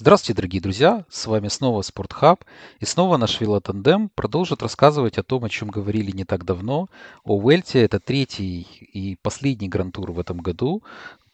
[0.00, 1.04] Здравствуйте, дорогие друзья!
[1.10, 2.44] С вами снова Спортхаб.
[2.78, 6.88] И снова наш велотандем продолжит рассказывать о том, о чем говорили не так давно.
[7.24, 7.82] О Вельте.
[7.82, 8.60] Это третий
[8.92, 10.84] и последний гран-тур в этом году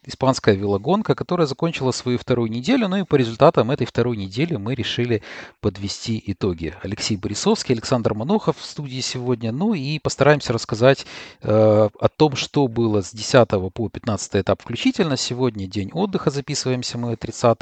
[0.06, 2.88] испанская велогонка, которая закончила свою вторую неделю.
[2.88, 5.22] Ну и по результатам этой второй недели мы решили
[5.60, 6.74] подвести итоги.
[6.82, 9.52] Алексей Борисовский, Александр Манохов в студии сегодня.
[9.52, 11.06] Ну и постараемся рассказать
[11.42, 15.16] э, о том, что было с 10 по 15 этап включительно.
[15.16, 17.58] Сегодня день отдыха, записываемся мы 30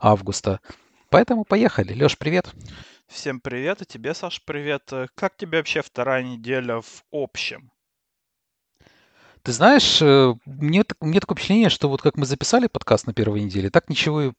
[0.00, 0.60] августа.
[1.10, 1.94] Поэтому поехали.
[1.94, 2.52] Леш, привет.
[3.06, 4.92] Всем привет, и тебе, Саш, привет.
[5.14, 7.70] Как тебе вообще вторая неделя в общем?
[9.42, 13.40] Ты знаешь, э, мне, мне такое впечатление, что вот как мы записали подкаст на первой
[13.40, 14.32] неделе, так ничего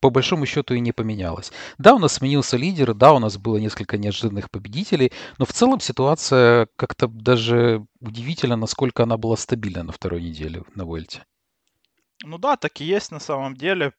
[0.00, 1.50] по большому счету и не поменялось.
[1.78, 5.80] Да, у нас сменился лидер, да, у нас было несколько неожиданных победителей, но в целом
[5.80, 11.24] ситуация как-то даже удивительно, насколько она была стабильна на второй неделе на Вольте.
[12.22, 13.92] Ну да, так и есть на самом деле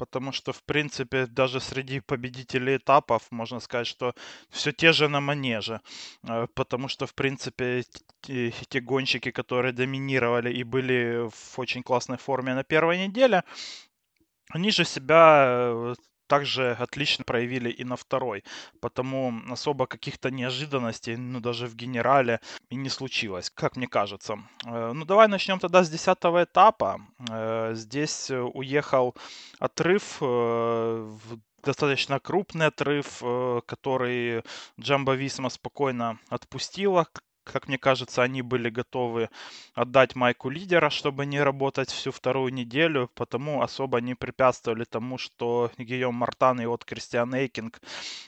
[0.00, 4.14] потому что, в принципе, даже среди победителей этапов можно сказать, что
[4.48, 5.80] все те же на манеже,
[6.28, 7.84] э, потому что, в принципе,
[8.22, 13.42] те, те гонщики, которые доминировали и были в очень классной форме на первой неделе,
[14.54, 15.94] они же себя э,
[16.30, 18.44] также отлично проявили и на второй.
[18.80, 22.38] Потому особо каких-то неожиданностей, ну даже в генерале,
[22.70, 24.38] и не случилось, как мне кажется.
[24.64, 27.00] Э, ну давай начнем тогда с десятого этапа.
[27.30, 29.16] Э, здесь уехал
[29.58, 31.16] отрыв э,
[31.64, 33.22] достаточно крупный отрыв,
[33.66, 34.42] который
[34.80, 37.06] Джамбо Висма спокойно отпустила
[37.50, 39.28] как мне кажется, они были готовы
[39.74, 45.70] отдать майку лидера, чтобы не работать всю вторую неделю, потому особо не препятствовали тому, что
[45.78, 47.80] Гийом Мартан и от Кристиан Эйкинг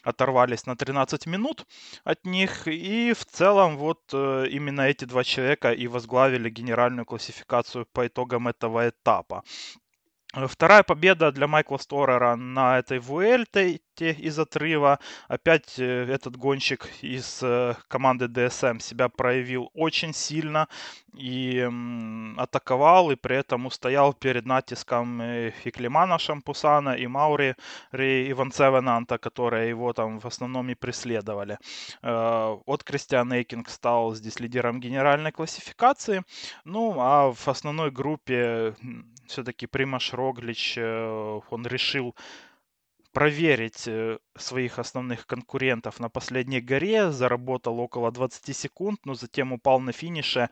[0.02, 1.66] оторвались на 13 минут
[2.04, 2.66] от них.
[2.66, 8.48] И в целом вот э, именно эти два человека и возглавили генеральную классификацию по итогам
[8.48, 9.42] этого этапа.
[10.34, 14.98] Э, вторая победа для Майкла Сторера на этой Вуэльте из отрыва.
[15.28, 20.68] Опять э, этот гонщик из э, команды DSM себя проявил очень сильно
[21.14, 21.68] и
[22.38, 27.54] атаковал, и при этом устоял перед натиском и Климана Шампусана, и Маури
[27.92, 31.58] Иванцевенанта, которые его там в основном и преследовали.
[32.00, 36.22] От Кристиан Эйкинг стал здесь лидером генеральной классификации.
[36.64, 38.74] Ну, а в основной группе
[39.26, 42.14] все-таки Примаш Роглич, э, он решил
[43.12, 49.80] проверить э, своих основных конкурентов на последней горе, заработал около 20 секунд, но затем упал
[49.80, 50.48] на финише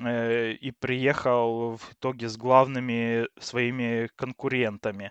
[0.00, 5.10] э, и приехал в итоге с главными своими конкурентами.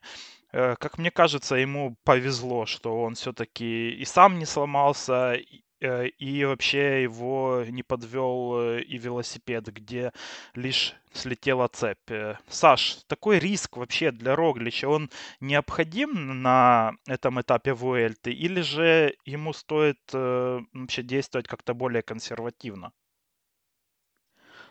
[0.51, 5.37] Как мне кажется, ему повезло, что он все-таки и сам не сломался,
[5.79, 10.11] и вообще его не подвел э, и велосипед, где
[10.55, 12.09] лишь слетела цепь.
[12.09, 19.15] Э, Саш, такой риск вообще для Роглича, он необходим на этом этапе Вуэльты, или же
[19.25, 22.91] ему стоит вообще действовать как-то более консервативно?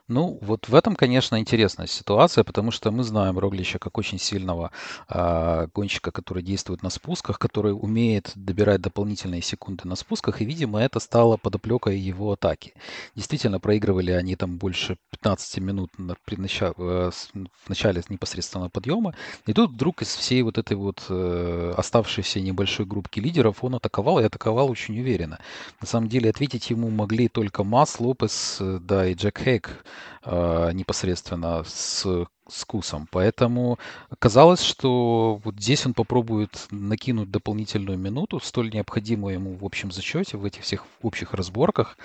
[0.09, 4.71] Ну, вот в этом, конечно, интересная ситуация, потому что мы знаем Роглича как очень сильного
[5.09, 10.81] а, гонщика, который действует на спусках, который умеет добирать дополнительные секунды на спусках, и, видимо,
[10.81, 12.75] это стало подоплекой его атаки.
[13.17, 17.11] Действительно, проигрывали они там больше 15 минут на, при начале, э,
[17.65, 19.13] в начале непосредственно подъема,
[19.45, 24.21] и тут вдруг из всей вот этой вот э, оставшейся небольшой группки лидеров он атаковал,
[24.21, 25.41] и атаковал очень уверенно.
[25.81, 29.85] На самом деле, ответить ему могли только Масс, Лопес, э, да, и Джек Хейк
[30.25, 33.09] э, непосредственно с, с Кусом.
[33.11, 33.79] Поэтому
[34.19, 40.37] казалось, что вот здесь он попробует накинуть дополнительную минуту, столь необходимую ему в общем зачете,
[40.37, 41.99] в этих всех общих разборках.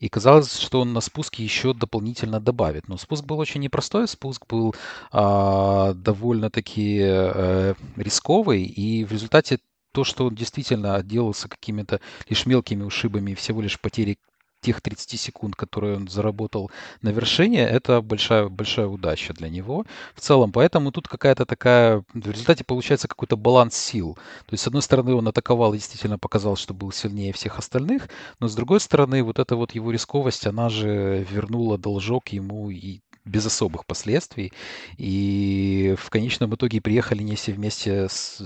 [0.00, 2.88] И казалось, что он на спуске еще дополнительно добавит.
[2.88, 4.74] Но спуск был очень непростой, спуск был
[5.12, 9.60] э, довольно-таки э, рисковый, и в результате
[9.92, 14.18] то, что он действительно отделался какими-то лишь мелкими ушибами всего лишь потерей
[14.62, 16.70] тех 30 секунд, которые он заработал
[17.02, 19.84] на вершине, это большая, большая удача для него
[20.14, 20.52] в целом.
[20.52, 22.04] Поэтому тут какая-то такая...
[22.14, 24.14] В результате получается какой-то баланс сил.
[24.46, 28.08] То есть, с одной стороны, он атаковал и действительно показал, что был сильнее всех остальных,
[28.40, 33.00] но с другой стороны, вот эта вот его рисковость, она же вернула должок ему и
[33.24, 34.52] без особых последствий.
[34.96, 38.40] И в конечном итоге приехали не все вместе с,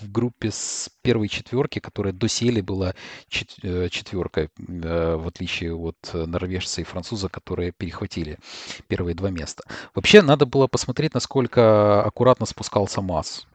[0.00, 2.94] в группе с первой четверки, которая доселе была
[3.28, 8.38] чет, э, четверкой, э, в отличие от норвежца и француза, которые перехватили
[8.88, 9.62] первые два места.
[9.94, 13.46] Вообще, надо было посмотреть, насколько аккуратно спускался Масс.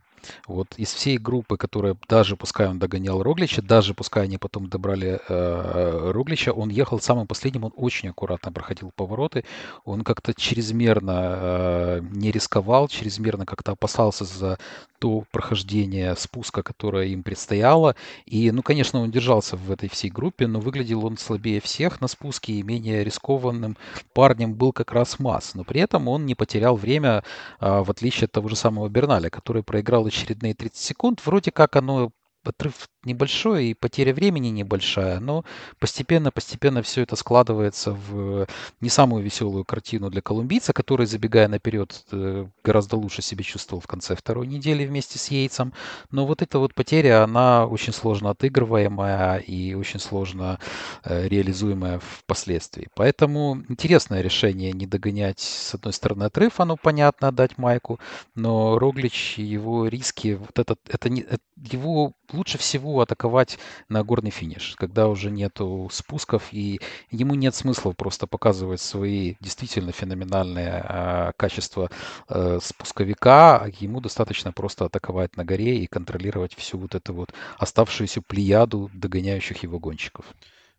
[0.47, 5.19] Вот из всей группы, которая даже пускай он догонял Роглича, даже пускай они потом добрали
[5.27, 9.45] э, Роглича, он ехал самым последним, он очень аккуратно проходил повороты,
[9.85, 14.57] он как-то чрезмерно э, не рисковал, чрезмерно как-то опасался за
[15.03, 17.93] то прохождение спуска, которое им предстояло.
[18.25, 22.07] И, ну, конечно, он держался в этой всей группе, но выглядел он слабее всех на
[22.07, 23.75] спуске и менее рискованным
[24.13, 25.55] парнем был как раз Масс.
[25.55, 27.25] Но при этом он не потерял время,
[27.59, 31.25] а, в отличие от того же самого Берналя, который проиграл очередные 30 секунд.
[31.25, 32.11] Вроде как оно
[32.43, 35.43] отрыв небольшой и потеря времени небольшая, но
[35.79, 38.47] постепенно-постепенно все это складывается в
[38.81, 43.87] не самую веселую картину для колумбийца, который, забегая наперед, э, гораздо лучше себя чувствовал в
[43.87, 45.73] конце второй недели вместе с Яйцем.
[46.11, 50.59] Но вот эта вот потеря, она очень сложно отыгрываемая и очень сложно
[51.03, 52.87] э, реализуемая впоследствии.
[52.95, 57.99] Поэтому интересное решение не догонять, с одной стороны, отрыв, оно понятно, отдать Майку,
[58.35, 61.25] но Роглич, его риски, вот этот, это не,
[61.55, 63.59] его лучше всего атаковать
[63.89, 66.79] на горный финиш, когда уже нету спусков, и
[67.11, 71.89] ему нет смысла просто показывать свои действительно феноменальные э, качества
[72.29, 78.21] э, спусковика, ему достаточно просто атаковать на горе и контролировать всю вот эту вот оставшуюся
[78.21, 80.25] плеяду догоняющих его гонщиков.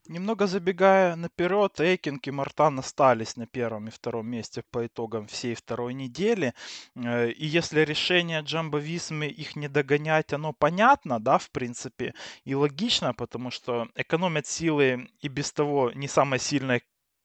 [0.06, 5.54] Немного забегая наперед, Эйкинг и Мартан остались на первом и втором месте по итогам всей
[5.54, 6.52] второй недели.
[6.94, 12.12] Э, и если решение Джамбо Висмы их не догонять, оно понятно, да, в принципе,
[12.44, 16.82] и логично, потому что экономят силы и без того не самой сильной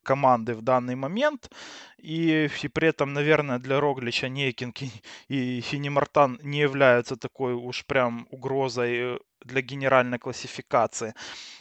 [0.10, 1.50] команды в данный момент.
[1.98, 4.82] И, и при этом, наверное, для Роглича Нейкинг
[5.30, 11.14] и, и Мартан не являются такой уж прям угрозой для генеральной классификации.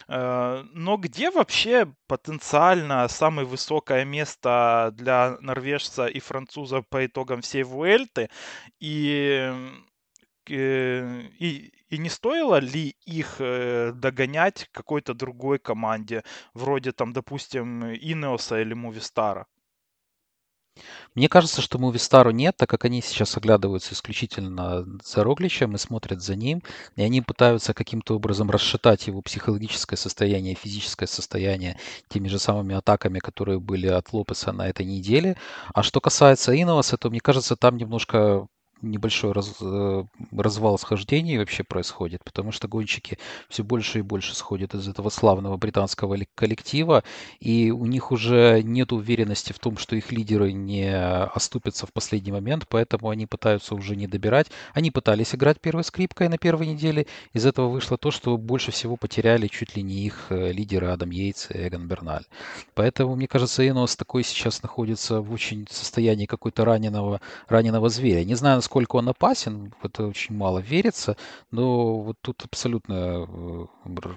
[0.08, 7.64] Э, но где вообще потенциально самое высокое место для норвежца и француза по итогам всей
[7.64, 8.28] Вуэльты?
[8.80, 9.68] И, э,
[10.50, 16.24] и, и не стоило ли их э, догонять какой-то другой команде,
[16.54, 19.46] вроде там, допустим, Инеоса или Мувистара?
[21.14, 26.22] Мне кажется, что Мувистару нет, так как они сейчас оглядываются исключительно за Рогличем и смотрят
[26.22, 26.62] за ним,
[26.96, 31.78] и они пытаются каким-то образом расшатать его психологическое состояние, физическое состояние
[32.08, 35.36] теми же самыми атаками, которые были от Лопеса на этой неделе.
[35.74, 38.46] А что касается Иноваса, то мне кажется, там немножко
[38.82, 40.04] небольшой раз, э,
[40.36, 45.56] развал схождений вообще происходит, потому что гонщики все больше и больше сходят из этого славного
[45.56, 47.04] британского коллектива,
[47.40, 52.32] и у них уже нет уверенности в том, что их лидеры не оступятся в последний
[52.32, 54.48] момент, поэтому они пытаются уже не добирать.
[54.74, 58.96] Они пытались играть первой скрипкой на первой неделе, из этого вышло то, что больше всего
[58.96, 62.24] потеряли чуть ли не их э, лидеры Адам Йейтс и Эгон Берналь.
[62.74, 68.24] Поэтому, мне кажется, Энос такой сейчас находится в очень состоянии какой-то раненого, раненого зверя.
[68.24, 71.16] Не знаю, насколько он опасен, это очень мало верится,
[71.50, 73.66] но вот тут абсолютно э,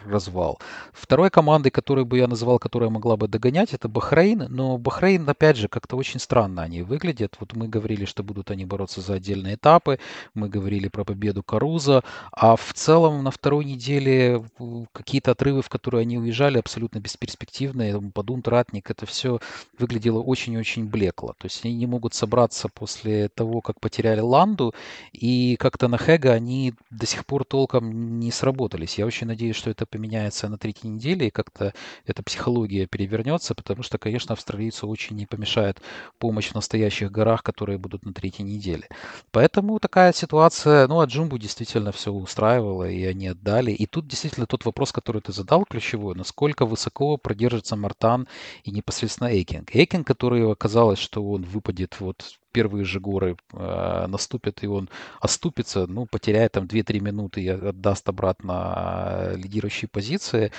[0.10, 0.60] развал.
[0.92, 5.56] Второй командой, которую бы я назвал, которая могла бы догонять, это Бахрейн, но Бахрейн, опять
[5.56, 7.38] же, как-то очень странно они выглядят.
[7.40, 10.00] Вот мы говорили, что будут они бороться за отдельные этапы,
[10.34, 14.44] мы говорили про победу Каруза, а в целом на второй неделе
[14.92, 19.40] какие-то отрывы, в которые они уезжали, абсолютно бесперспективные, Падун, Ратник, это все
[19.80, 21.36] выглядело очень-очень блекло.
[21.38, 24.74] То есть они не могут собраться после того, как потеряли Лан, команду,
[25.14, 28.98] и как-то на Хэга они до сих пор толком не сработались.
[28.98, 31.74] Я очень надеюсь, что это поменяется на третьей неделе, и как-то
[32.06, 35.82] эта психология перевернется, потому что, конечно, австралийцу очень не помешает
[36.18, 38.88] помощь в настоящих горах, которые будут на третьей неделе.
[39.32, 43.72] Поэтому такая ситуация, ну, а Джумбу действительно все устраивало, и они отдали.
[43.72, 48.28] И тут действительно тот вопрос, который ты задал, ключевой, насколько высоко продержится Мартан
[48.64, 49.76] и непосредственно Эйкинг.
[49.76, 54.90] Эйкинг, который оказалось, что он выпадет вот первые же горы э, наступят, и он
[55.20, 60.52] оступится, ну, потеряет там 2-3 минуты и отдаст обратно лидирующие позиции.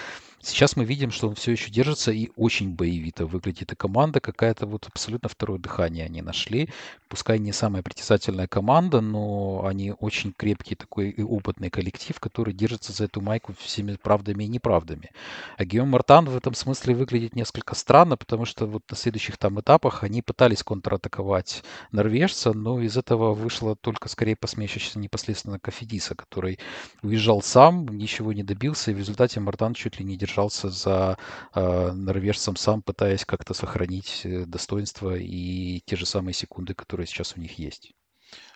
[0.45, 3.73] Сейчас мы видим, что он все еще держится и очень боевито выглядит.
[3.73, 6.69] И команда какая-то вот абсолютно второе дыхание они нашли.
[7.09, 12.91] Пускай не самая притязательная команда, но они очень крепкий такой и опытный коллектив, который держится
[12.91, 15.11] за эту майку всеми правдами и неправдами.
[15.59, 19.61] А Гиом Мартан в этом смысле выглядит несколько странно, потому что вот на следующих там
[19.61, 26.59] этапах они пытались контратаковать норвежца, но из этого вышло только скорее посмешище непосредственно Кафедиса, который
[27.03, 31.19] уезжал сам, ничего не добился, и в результате Мартан чуть ли не держал держался за
[31.55, 37.37] э, норвежцем сам, пытаясь как-то сохранить э, достоинство и те же самые секунды, которые сейчас
[37.37, 37.93] у них есть.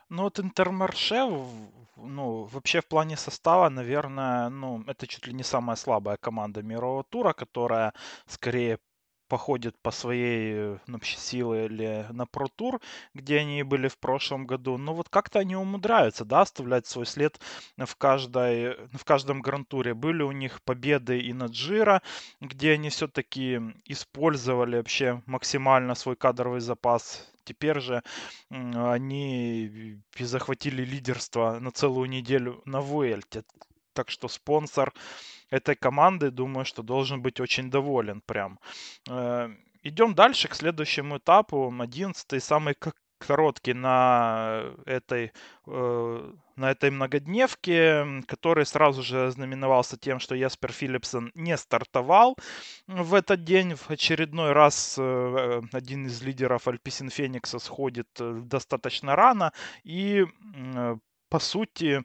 [0.08, 1.26] Ну вот Интермарше,
[1.96, 7.04] ну, вообще в плане состава, наверное, ну, это чуть ли не самая слабая команда мирового
[7.04, 7.92] тура, которая
[8.26, 8.78] скорее
[9.28, 12.80] походит по своей ну, силы или на Tour,
[13.14, 14.78] где они были в прошлом году.
[14.78, 17.40] Но вот как-то они умудряются, да, оставлять свой след
[17.76, 19.94] в, каждой, в каждом грантуре.
[19.94, 22.02] Были у них победы и на Джира,
[22.40, 27.26] где они все-таки использовали вообще максимально свой кадровый запас.
[27.44, 28.02] Теперь же
[28.50, 33.44] они захватили лидерство на целую неделю на Вуэльте.
[33.92, 34.92] Так что спонсор
[35.50, 38.58] этой команды, думаю, что должен быть очень доволен прям.
[39.08, 39.48] Э,
[39.82, 41.72] идем дальше к следующему этапу.
[41.78, 42.74] Одиннадцатый, самый
[43.18, 45.32] короткий на этой,
[45.66, 52.36] э, на этой многодневке, который сразу же знаменовался тем, что Яспер Филлипсон не стартовал
[52.86, 53.74] в этот день.
[53.74, 59.52] В очередной раз э, один из лидеров Альписин Феникса сходит достаточно рано
[59.84, 60.26] и
[61.28, 62.02] по сути,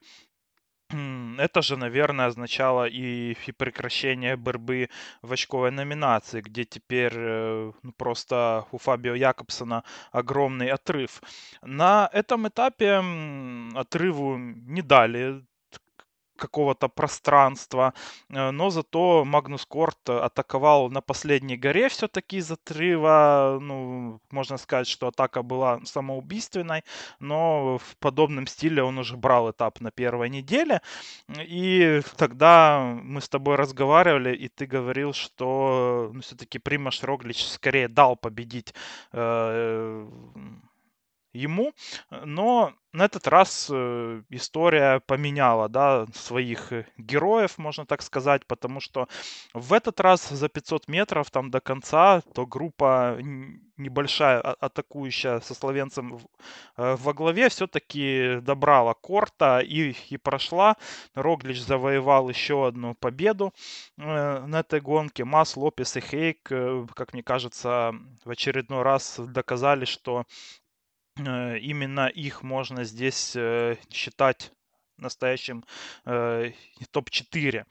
[1.38, 4.90] это же, наверное, означало и, и прекращение борьбы
[5.22, 11.22] в очковой номинации, где теперь э, ну, просто у Фабио Якобсона огромный отрыв.
[11.62, 13.04] На этом этапе
[13.76, 15.44] отрыву не дали
[16.42, 17.94] какого-то пространства,
[18.30, 24.88] э, но зато Магнус Корт атаковал на последней горе все-таки из отрыва, ну, можно сказать,
[24.88, 26.84] что атака была самоубийственной,
[27.20, 30.82] но в подобном стиле он уже брал этап на первой неделе,
[31.30, 37.88] и тогда мы с тобой разговаривали, и ты говорил, что ну, все-таки Примаш Роглич скорее
[37.88, 38.74] дал победить
[39.14, 40.08] э,
[41.34, 41.74] ему,
[42.10, 48.82] но на этот раз э, история поменяла, да, своих э, героев, можно так сказать, потому
[48.82, 49.08] что
[49.54, 53.18] в этот раз за 500 метров там до конца, то группа
[53.78, 56.20] небольшая а, атакующая со словенцем
[56.76, 60.76] э, во главе все-таки добрала корта и, и прошла.
[61.16, 63.54] Роглич завоевал еще одну победу
[63.96, 65.24] на этой гонке.
[65.24, 67.94] Мас, Лопес и Хейк, как мне кажется,
[68.26, 70.26] в очередной раз доказали, что
[71.18, 74.52] именно их можно здесь э, считать
[74.98, 75.66] настоящим
[76.06, 76.52] э,
[76.92, 77.66] топ-4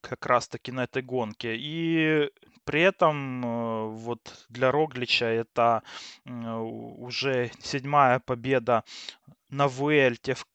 [0.00, 1.56] как раз-таки на этой гонке.
[1.56, 2.30] И
[2.64, 5.82] при этом вот для Роглича это
[6.24, 8.84] уже седьмая победа
[9.50, 10.46] на Вуэльте в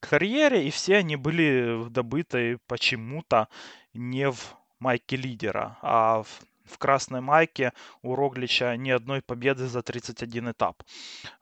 [0.00, 3.48] карьере, и все они были добыты почему-то
[3.92, 9.82] не в майке лидера, а в в красной майке у Роглича ни одной победы за
[9.82, 10.82] 31 этап.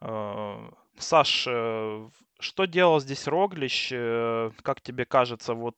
[0.00, 2.08] Э, Саш, э,
[2.38, 3.90] что делал здесь Роглич?
[3.92, 5.76] Э, как тебе кажется, вот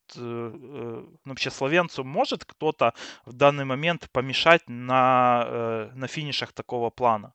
[1.25, 2.95] вообще словенцу может кто-то
[3.27, 7.35] в данный момент помешать на, на финишах такого плана?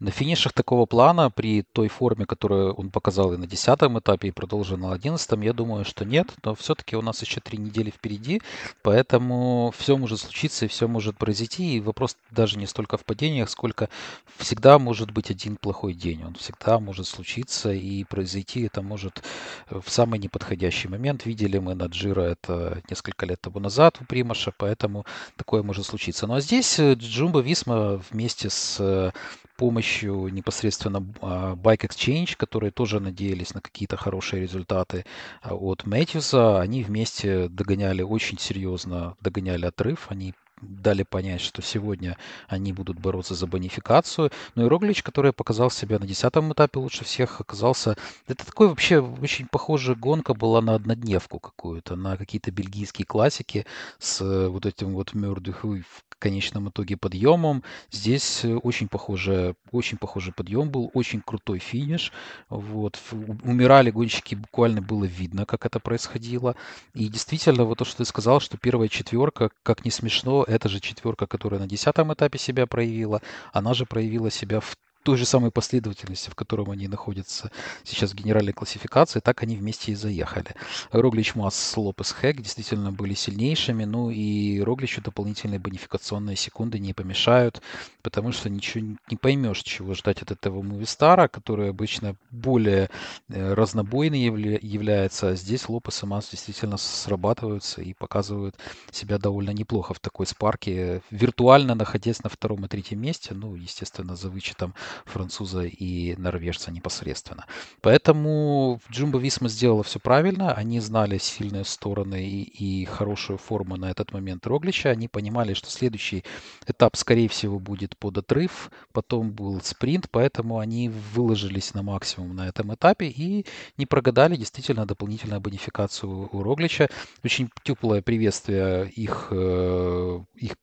[0.00, 4.30] На финишах такого плана, при той форме, которую он показал и на 10 этапе, и
[4.30, 6.32] продолжил на 11, я думаю, что нет.
[6.44, 8.40] Но все-таки у нас еще три недели впереди,
[8.82, 11.76] поэтому все может случиться и все может произойти.
[11.76, 13.88] И вопрос даже не столько в падениях, сколько
[14.36, 16.24] всегда может быть один плохой день.
[16.24, 19.24] Он всегда может случиться и произойти это может
[19.68, 21.26] в самый неподходящий момент.
[21.26, 25.04] Видели мы на Джира это несколько лет тому назад у Примаша, поэтому
[25.36, 26.28] такое может случиться.
[26.28, 29.12] Ну а здесь Джумба Висма вместе с
[29.58, 35.04] помощью непосредственно а, Bike Exchange, которые тоже надеялись на какие-то хорошие результаты
[35.42, 42.16] а, от Мэтьюса, они вместе догоняли очень серьезно, догоняли отрыв, они дали понять, что сегодня
[42.48, 44.30] они будут бороться за бонификацию.
[44.54, 47.96] Но и Роглич, который показал себя на десятом этапе лучше всех, оказался...
[48.26, 53.66] Это такой вообще очень похожая гонка была на однодневку какую-то, на какие-то бельгийские классики
[53.98, 57.62] с э, вот этим вот Мёрдюху в конечном итоге подъемом.
[57.90, 62.12] Здесь э, очень похоже, очень похожий подъем был, очень крутой финиш.
[62.48, 62.98] Вот.
[63.42, 66.56] Умирали гонщики, буквально было видно, как это происходило.
[66.94, 70.80] И действительно, вот то, что ты сказал, что первая четверка, как не смешно, эта же
[70.80, 73.22] четверка, которая на десятом этапе себя проявила,
[73.52, 74.76] она же проявила себя в
[75.08, 77.50] той же самой последовательности, в котором они находятся
[77.82, 80.54] сейчас в генеральной классификации, так они вместе и заехали.
[80.92, 87.62] Роглич, Масс, Лопес, Хэк действительно были сильнейшими, ну и Рогличу дополнительные бонификационные секунды не помешают,
[88.02, 92.90] потому что ничего не поймешь, чего ждать от этого Мувистара, который обычно более
[93.30, 94.20] э, разнобойный
[94.60, 98.56] является, а здесь Лопес и Масс действительно срабатываются и показывают
[98.90, 104.14] себя довольно неплохо в такой спарке, виртуально находясь на втором и третьем месте, ну, естественно,
[104.14, 104.74] за вычетом
[105.04, 107.46] француза и норвежца непосредственно.
[107.80, 110.52] Поэтому Джумба Висма сделала все правильно.
[110.52, 114.90] Они знали сильные стороны и, и хорошую форму на этот момент Роглича.
[114.90, 116.24] Они понимали, что следующий
[116.66, 118.70] этап, скорее всего, будет под отрыв.
[118.92, 124.86] Потом был спринт, поэтому они выложились на максимум на этом этапе и не прогадали действительно
[124.86, 126.88] дополнительную бонификацию у Роглича.
[127.24, 130.56] Очень теплое приветствие их, э, их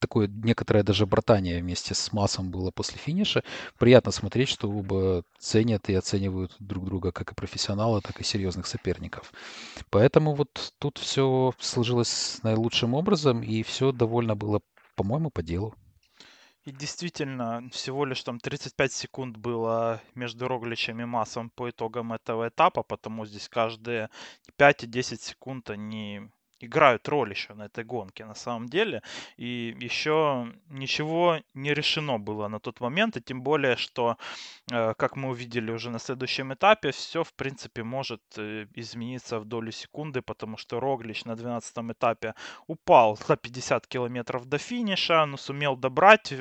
[0.00, 3.44] такое некоторое даже братание вместе с Массом было после финиша.
[3.78, 8.66] Приятно смотреть, что оба ценят и оценивают друг друга как и профессионалы, так и серьезных
[8.66, 9.32] соперников.
[9.90, 14.60] Поэтому вот тут все сложилось наилучшим образом, и все довольно было,
[14.96, 15.74] по-моему, по делу.
[16.64, 22.48] И действительно, всего лишь там 35 секунд было между Рогличем и Массом по итогам этого
[22.48, 24.10] этапа, потому здесь каждые
[24.56, 26.30] 5 и 10 секунд они
[26.60, 29.02] играют роль еще на этой гонке на самом деле.
[29.36, 34.16] И еще ничего не решено было на тот момент, и тем более, что,
[34.72, 39.44] э, как мы увидели уже на следующем этапе, все в принципе может э, измениться в
[39.44, 42.34] долю секунды, потому что Роглич на 12 этапе
[42.66, 46.32] упал за 50 километров до финиша, но сумел добрать,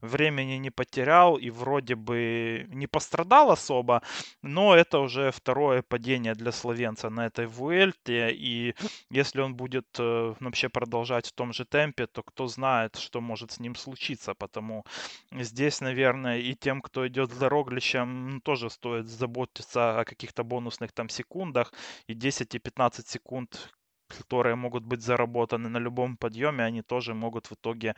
[0.00, 4.02] времени не потерял и вроде бы не пострадал особо,
[4.42, 8.74] но это уже второе падение для словенца на этой Вуэльте, и
[9.10, 13.20] если если он будет э, вообще продолжать в том же темпе, то кто знает, что
[13.20, 14.34] может с ним случиться.
[14.34, 14.84] Потому
[15.32, 21.08] здесь, наверное, и тем, кто идет за Рогличем, тоже стоит заботиться о каких-то бонусных там
[21.08, 21.72] секундах.
[22.08, 23.72] И 10 и 15 секунд
[24.08, 27.94] которые могут быть заработаны на любом подъеме, они тоже могут в итоге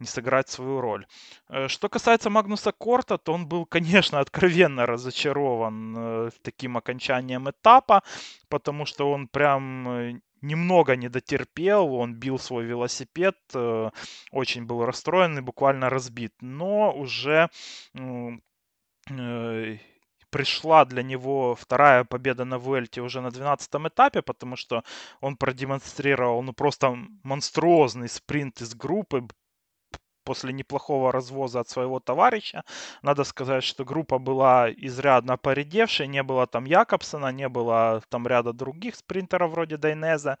[0.00, 1.06] не сыграть свою роль.
[1.48, 8.02] Э, что касается Магнуса Корта, то он был, конечно, откровенно разочарован э, таким окончанием этапа,
[8.48, 13.90] потому что он прям немного не дотерпел, он бил свой велосипед, э,
[14.32, 16.32] очень был расстроен и буквально разбит.
[16.40, 17.48] Но уже
[17.94, 19.78] э,
[20.30, 24.82] пришла для него вторая победа на Vuelta уже на 12 этапе, потому что
[25.20, 29.26] он продемонстрировал ну, просто монструозный спринт из группы,
[30.26, 32.64] после неплохого развоза от своего товарища.
[33.02, 38.52] Надо сказать, что группа была изрядно поредевшей, не было там Якобсона, не было там ряда
[38.52, 40.38] других спринтеров вроде Дайнеза,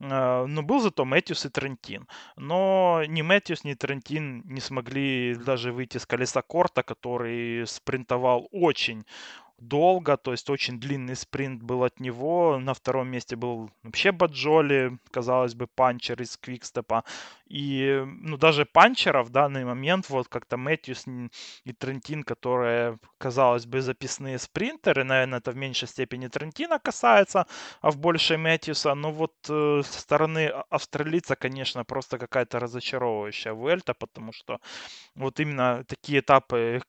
[0.00, 2.06] э, но был зато Мэтьюс и Трентин.
[2.36, 9.04] Но ни Мэтьюс, ни Трентин не смогли даже выйти с колеса корта, который спринтовал очень,
[9.58, 12.58] долго, то есть очень длинный спринт был от него.
[12.58, 17.04] На втором месте был вообще Баджоли, казалось бы, панчер из Квикстепа.
[17.46, 21.06] И ну, даже панчера в данный момент, вот как-то Мэтьюс
[21.64, 27.46] и Трентин, которые, казалось бы, записные спринтеры, наверное, это в меньшей степени Трентина касается,
[27.80, 28.94] а в большей Мэтьюса.
[28.94, 34.60] Но вот э, стороны а, австралийца, конечно, просто какая-то разочаровывающая Вельта, потому что
[35.14, 36.82] вот именно такие этапы,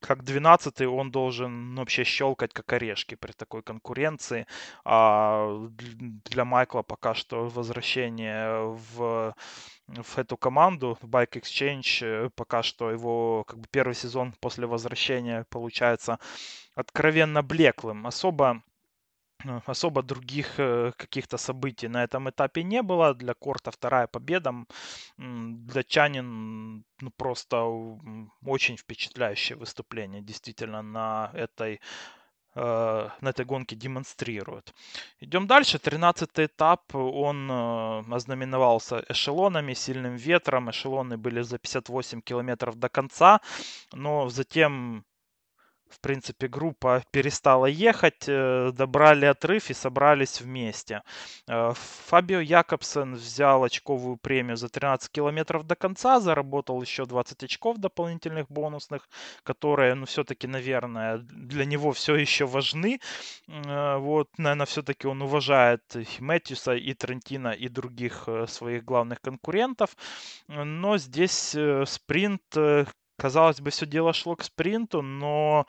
[0.00, 4.46] как 12 он должен ну, вообще щелкать как орешки при такой конкуренции.
[4.84, 9.34] А для Майкла пока что возвращение в,
[9.88, 14.66] в эту команду, в Bike Exchange, э, пока что его как бы первый сезон после
[14.66, 16.18] возвращения получается
[16.74, 18.06] откровенно блеклым.
[18.06, 18.62] Особо
[19.66, 23.14] особо других э, каких-то событий на этом этапе не было.
[23.14, 24.54] Для Корта вторая победа.
[25.16, 27.62] Для Чанин ну, просто
[28.44, 31.80] очень впечатляющее выступление действительно на этой
[32.54, 34.74] э, на этой гонке демонстрирует.
[35.20, 35.78] Идем дальше.
[35.78, 37.50] 13 этап, он
[38.12, 40.70] ознаменовался эшелонами, сильным ветром.
[40.70, 43.40] Эшелоны были за 58 километров до конца,
[43.92, 45.04] но затем
[45.90, 51.02] в принципе, группа перестала ехать, э, добрали отрыв и собрались вместе.
[51.48, 51.72] Э,
[52.06, 58.50] Фабио Якобсен взял очковую премию за 13 километров до конца, заработал еще 20 очков дополнительных
[58.50, 59.08] бонусных,
[59.42, 63.00] которые, ну, все-таки, наверное, для него все еще важны.
[63.48, 69.96] Э, вот, наверное, все-таки он уважает и Мэтьюса, и Трентина, и других своих главных конкурентов.
[70.48, 72.42] Но здесь спринт
[73.18, 75.66] казалось бы, все дело шло к спринту, но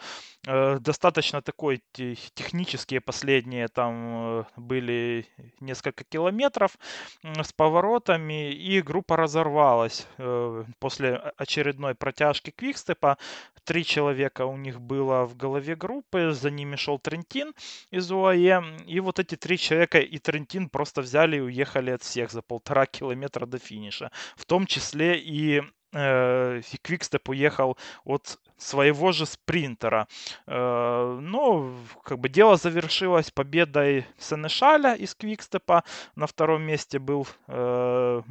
[0.48, 5.26] э, достаточно такой технические последние там э, были
[5.60, 6.78] несколько километров
[7.24, 13.18] э, с поворотами, и группа разорвалась э, после очередной протяжки Квикстепа.
[13.64, 17.54] Три человека у них было в голове группы, за ними шел Трентин
[17.92, 22.32] из УАЕ, и вот эти три человека и Трентин просто взяли и уехали от всех
[22.32, 25.62] за полтора километра до финиша, в том числе и
[25.94, 30.08] э, Квикстеп уехал от своего же спринтера.
[30.48, 31.74] Э, но
[32.04, 35.84] как бы дело завершилось победой Сенешаля из Квикстепа.
[36.16, 38.22] На втором месте был э,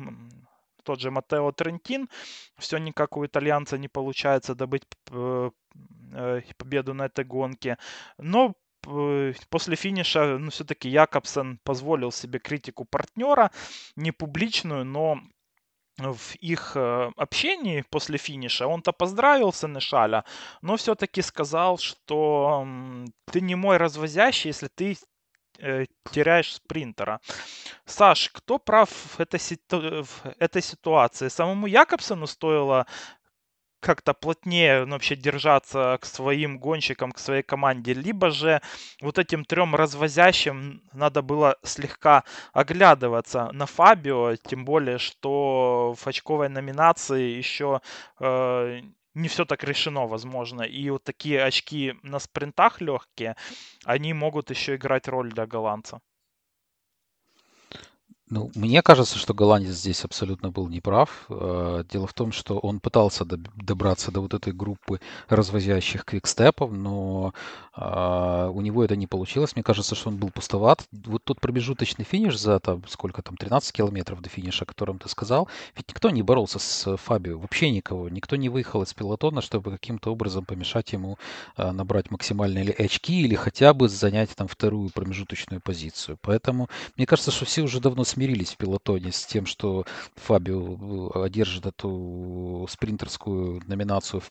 [0.89, 2.09] тот же Матео Трентин.
[2.57, 5.51] Все никак у итальянца не получается добыть э,
[6.15, 7.77] э, победу на этой гонке.
[8.19, 8.55] Но
[8.87, 13.51] э, после финиша, ну, все-таки Якобсен позволил себе критику партнера,
[13.97, 15.21] не публичную, но
[15.99, 20.25] в их э, общении после финиша он-то поздравил Сенешаля,
[20.63, 22.67] но все-таки сказал, что
[23.33, 24.97] ты не мой развозящий, если ты
[25.59, 27.21] э, теряешь спринтера.
[27.85, 31.29] Саш, кто прав в этой, в этой ситуации?
[31.29, 32.87] Самому Якобсону стоило
[33.81, 38.61] как-то плотнее ну, вообще держаться к своим гонщикам, к своей команде, либо же
[39.01, 46.49] вот этим трем развозящим надо было слегка оглядываться на Фабио, тем более, что в очковой
[46.49, 47.81] номинации еще
[48.21, 48.81] э,
[49.15, 50.63] не все так решено, возможно.
[50.63, 53.37] И вот такие очки на спринтах легкие,
[53.85, 56.01] они могут еще играть роль для голландца.
[58.31, 61.25] Ну, мне кажется, что голландец здесь абсолютно был неправ.
[61.31, 67.33] Э, дело в том, что он пытался добраться до вот этой группы развозящих квикстепов, но
[67.73, 69.55] а, у него это не получилось.
[69.55, 70.85] Мне кажется, что он был пустоват.
[70.93, 75.09] Вот тот промежуточный финиш за там, сколько там, 13 километров до финиша, о котором ты
[75.09, 78.09] сказал, ведь никто не боролся с Фабио, вообще никого.
[78.11, 81.19] Никто не выехал из пилотона, чтобы каким-то образом помешать ему
[81.57, 86.19] а, набрать максимальные очки или хотя бы занять там вторую промежуточную позицию.
[86.21, 89.85] Поэтому мне кажется, что все уже давно смирились в пилотоне с тем, что
[90.17, 94.23] Фабио э, одержит эту спринтерскую номинацию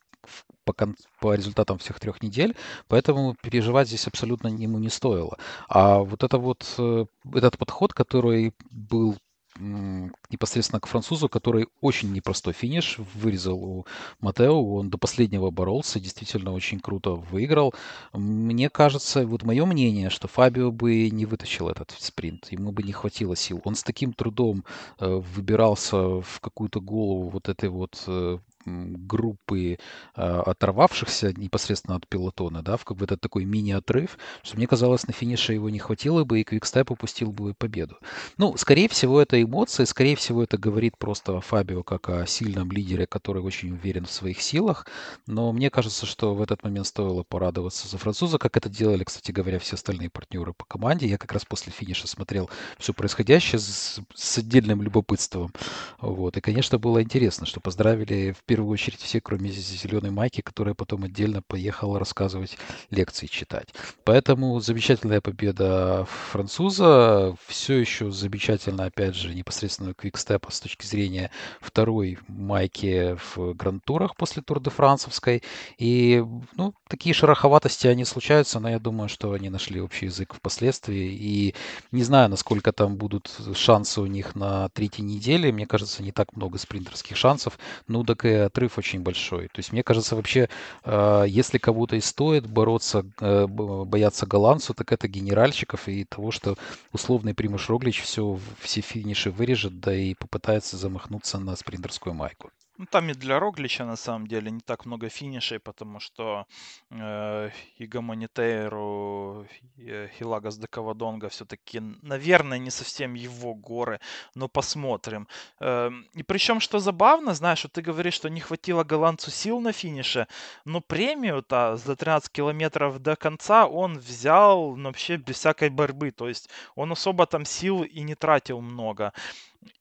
[0.65, 0.73] по,
[1.21, 2.55] по результатам всех трех недель,
[2.87, 5.37] поэтому переживать здесь абсолютно ему не стоило.
[5.69, 9.17] А вот это вот э, этот подход, который был
[9.59, 13.85] непосредственно к французу, который очень непростой финиш вырезал у
[14.19, 14.75] Матео.
[14.75, 17.73] Он до последнего боролся, действительно очень круто выиграл.
[18.13, 22.51] Мне кажется, вот мое мнение, что Фабио бы не вытащил этот спринт.
[22.51, 23.61] Ему бы не хватило сил.
[23.63, 24.63] Он с таким трудом
[24.99, 29.77] э, выбирался в какую-то голову вот этой вот э, группы
[30.15, 35.07] а, оторвавшихся непосредственно от пилотона, да, в как бы этот такой мини-отрыв, что мне казалось,
[35.07, 37.97] на финише его не хватило бы, и Квикстеп упустил бы победу.
[38.37, 42.71] Ну, скорее всего, это эмоции, скорее всего, это говорит просто о Фабио как о сильном
[42.71, 44.85] лидере, который очень уверен в своих силах,
[45.25, 49.31] но мне кажется, что в этот момент стоило порадоваться за француза, как это делали, кстати
[49.31, 51.07] говоря, все остальные партнеры по команде.
[51.07, 55.53] Я как раз после финиша смотрел все происходящее с, с отдельным любопытством.
[55.99, 56.37] Вот.
[56.37, 61.03] И, конечно, было интересно, что поздравили в первую очередь все, кроме зеленой майки, которая потом
[61.03, 62.57] отдельно поехала рассказывать
[62.89, 63.67] лекции читать.
[64.03, 67.35] Поэтому замечательная победа француза.
[67.45, 71.29] Все еще замечательно, опять же, непосредственно квикстепа с точки зрения
[71.61, 75.43] второй майки в гранд-турах после Тур де Францевской.
[75.77, 81.13] И, ну, такие шероховатости, они случаются, но я думаю, что они нашли общий язык впоследствии.
[81.13, 81.53] И
[81.91, 85.51] не знаю, насколько там будут шансы у них на третьей неделе.
[85.51, 87.59] Мне кажется, не так много спринтерских шансов.
[87.87, 89.47] Ну, так и отрыв очень большой.
[89.47, 90.49] То есть, мне кажется, вообще,
[90.83, 96.55] э, если кого-то и стоит бороться, э, бояться голландцу, так это генеральщиков и того, что
[96.91, 102.51] условный Примуш Роглич все, все финиши вырежет, да и попытается замахнуться на спринтерскую майку.
[102.77, 106.45] Ну, там и для Роглича на самом деле не так много финишей, потому что
[106.91, 113.99] э, и Гамонитейру, и Хилагас де Кавадонга все-таки, наверное, не совсем его горы,
[114.35, 115.27] но посмотрим.
[115.59, 119.71] Э, и причем, что забавно, знаешь, вот ты говоришь, что не хватило голландцу сил на
[119.71, 120.27] финише,
[120.65, 126.27] но премию-то за 13 километров до конца он взял ну, вообще без всякой борьбы, то
[126.27, 129.13] есть он особо там сил и не тратил много.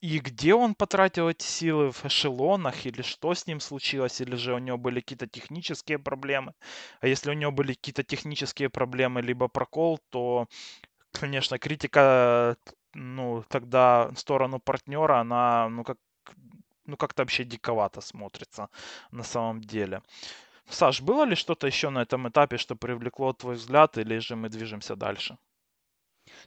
[0.00, 1.90] И где он потратил эти силы?
[1.92, 2.86] В эшелонах?
[2.86, 4.20] Или что с ним случилось?
[4.20, 6.52] Или же у него были какие-то технические проблемы?
[7.00, 10.46] А если у него были какие-то технические проблемы, либо прокол, то,
[11.12, 12.56] конечно, критика,
[12.94, 15.98] ну, тогда в сторону партнера, она, ну, как
[16.86, 18.68] ну, как-то вообще диковато смотрится
[19.10, 20.02] на самом деле.
[20.68, 24.48] Саш, было ли что-то еще на этом этапе, что привлекло твой взгляд, или же мы
[24.48, 25.38] движемся дальше?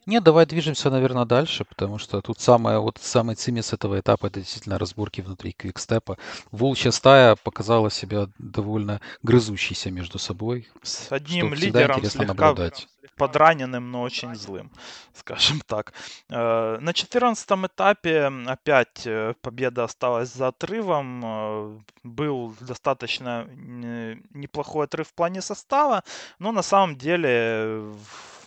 [0.05, 4.39] Нет, давай движемся, наверное, дальше, потому что тут самое, вот самый цимис этого этапа это
[4.39, 6.17] действительно разборки внутри квикстепа.
[6.51, 10.67] Волчья стая показала себя довольно грызущейся между собой.
[10.81, 12.87] С одним лидером слегка наблюдать.
[13.17, 14.71] подраненным, но очень злым,
[15.13, 15.93] скажем так.
[16.29, 21.21] Э, на 14 этапе опять э, победа осталась за отрывом.
[21.23, 23.45] Э, был достаточно
[24.33, 26.03] неплохой отрыв в плане состава,
[26.39, 27.83] но на самом деле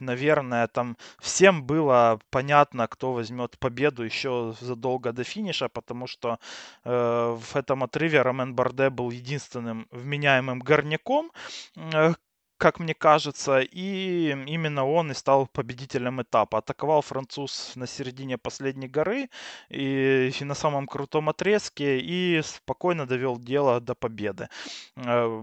[0.03, 6.39] наверное, там всем было понятно, кто возьмет победу еще задолго до финиша, потому что
[6.85, 11.31] э, в этом отрыве Ромен Барде был единственным вменяемым горняком,
[11.77, 12.15] э,
[12.63, 16.59] как мне кажется, и именно он и стал победителем этапа.
[16.59, 19.31] Атаковал француз на середине последней горы
[19.69, 24.49] и, и на самом крутом отрезке и спокойно довел дело до победы.
[24.97, 25.43] Э,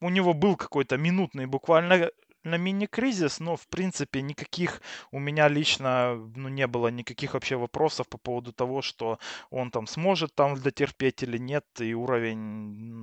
[0.00, 2.10] у него был какой-то минутный буквально
[2.44, 8.08] на мини-кризис, но, в принципе, никаких у меня лично ну, не было никаких вообще вопросов
[8.08, 9.18] по поводу того, что
[9.50, 12.38] он там сможет там дотерпеть или нет, и уровень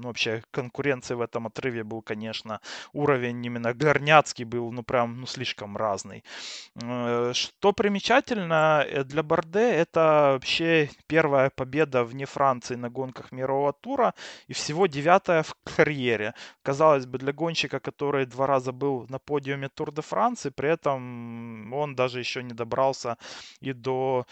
[0.02, 2.60] ну, вообще конкуренции в этом отрыве был, конечно,
[2.94, 6.24] уровень именно горняцкий был, ну, прям, ну, слишком разный.
[6.82, 13.74] Э, что примечательно э, для Борде, это вообще первая победа вне Франции на гонках мирового
[13.74, 14.14] тура
[14.48, 16.34] и всего девятая в карьере.
[16.64, 21.74] Казалось бы, для гонщика, который два раза был на подиуме Тур де Франции, при этом
[21.74, 23.18] он даже еще не добрался
[23.62, 24.26] и до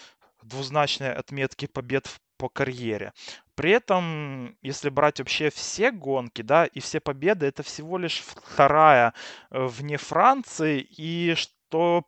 [0.43, 3.13] двузначной отметки побед по карьере.
[3.55, 9.13] При этом, если брать вообще все гонки, да, и все победы, это всего лишь вторая
[9.51, 12.03] э, вне Франции, и что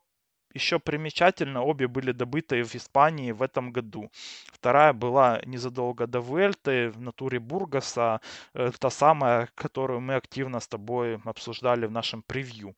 [0.54, 4.12] еще примечательно, обе были добыты в Испании в этом году.
[4.52, 8.20] Вторая была незадолго до Вельты в натуре Бургаса,
[8.54, 12.76] э, та самая, которую мы активно с тобой обсуждали в нашем превью.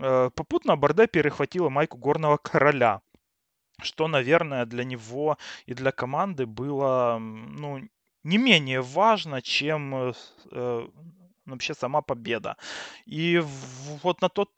[0.00, 3.00] Э, попутно Борде перехватила майку горного короля,
[3.82, 7.80] что, наверное, для него и для команды было ну,
[8.24, 10.88] не менее важно, чем э,
[11.46, 12.56] вообще сама победа.
[13.06, 13.40] И
[14.02, 14.50] вот на тот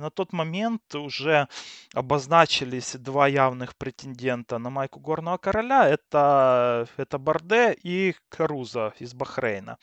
[0.00, 1.48] на тот момент уже
[1.94, 5.88] обозначились два явных претендента на майку горного короля.
[5.88, 9.78] Это, это Барде и Каруза из Бахрейна.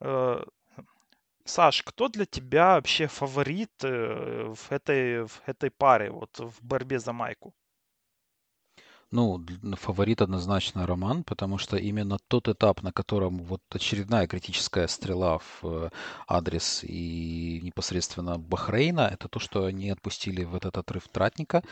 [0.00, 0.44] Э,
[1.46, 6.98] Саш, кто для тебя вообще фаворит э, в этой, в этой паре, вот в борьбе
[6.98, 7.52] за майку?
[9.14, 9.40] Ну,
[9.74, 15.60] фаворит однозначно Роман, потому что именно тот этап, на котором вот очередная критическая стрела в
[15.62, 15.90] э,
[16.26, 21.62] адрес и непосредственно Бахрейна, это то, что они отпустили в этот отрыв Тратника,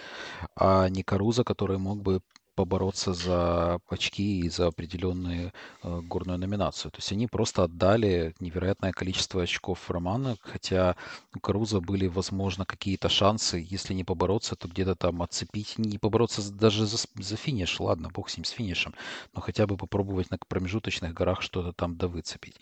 [0.55, 2.20] а не Каруза, который мог бы
[2.55, 6.91] побороться за очки и за определенную э, горную номинацию.
[6.91, 10.97] То есть они просто отдали невероятное количество очков Романа, хотя
[11.35, 16.53] у Каруза были, возможно, какие-то шансы, если не побороться, то где-то там отцепить, не побороться
[16.53, 18.95] даже за, за финиш, ладно, бог с ним, с финишем,
[19.35, 22.57] но хотя бы попробовать на промежуточных горах что-то там довыцепить.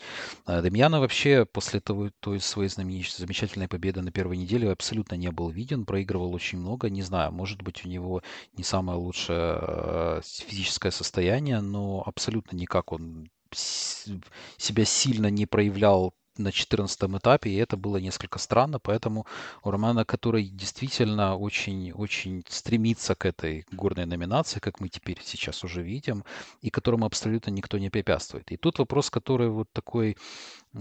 [0.46, 5.30] А Демьяна вообще после того, той своей знаменитой, замечательной победы на первой неделе абсолютно не
[5.30, 8.22] был виден, проигрывал очень много, не знаю, может быть у него
[8.56, 9.79] не самая лучшая
[10.22, 17.76] физическое состояние, но абсолютно никак он себя сильно не проявлял на 14 этапе, и это
[17.76, 19.26] было несколько странно, поэтому
[19.62, 25.82] у Романа, который действительно очень-очень стремится к этой горной номинации, как мы теперь сейчас уже
[25.82, 26.24] видим,
[26.62, 28.50] и которому абсолютно никто не препятствует.
[28.52, 30.16] И тут вопрос, который вот такой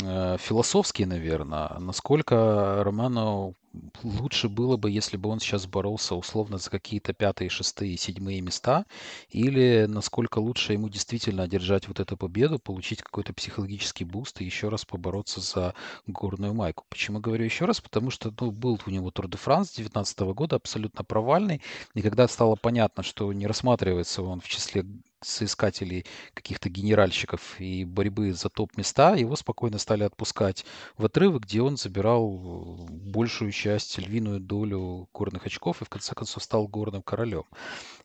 [0.02, 3.56] э, философский, наверное, насколько Роману
[4.04, 8.86] лучше было бы, если бы он сейчас боролся условно за какие-то пятые, шестые, седьмые места,
[9.30, 14.70] или насколько лучше ему действительно одержать вот эту победу, получить какой-то психологический буст и еще
[14.70, 15.74] раз побороться за
[16.08, 16.86] горную майку.
[16.90, 17.82] Почему говорю еще раз?
[17.82, 21.62] Потому что ну, был у него Тур де Франс 2019 года, абсолютно провальный,
[21.94, 24.86] и когда стало понятно, что не рассматривается он в числе
[25.22, 30.66] соискателей каких-то генеральщиков и борьбы за топ-места, его спокойно стали отпускать
[30.98, 36.44] в отрывы, где он забирал большую часть, львиную долю горных очков и в конце концов
[36.44, 37.44] стал горным королем.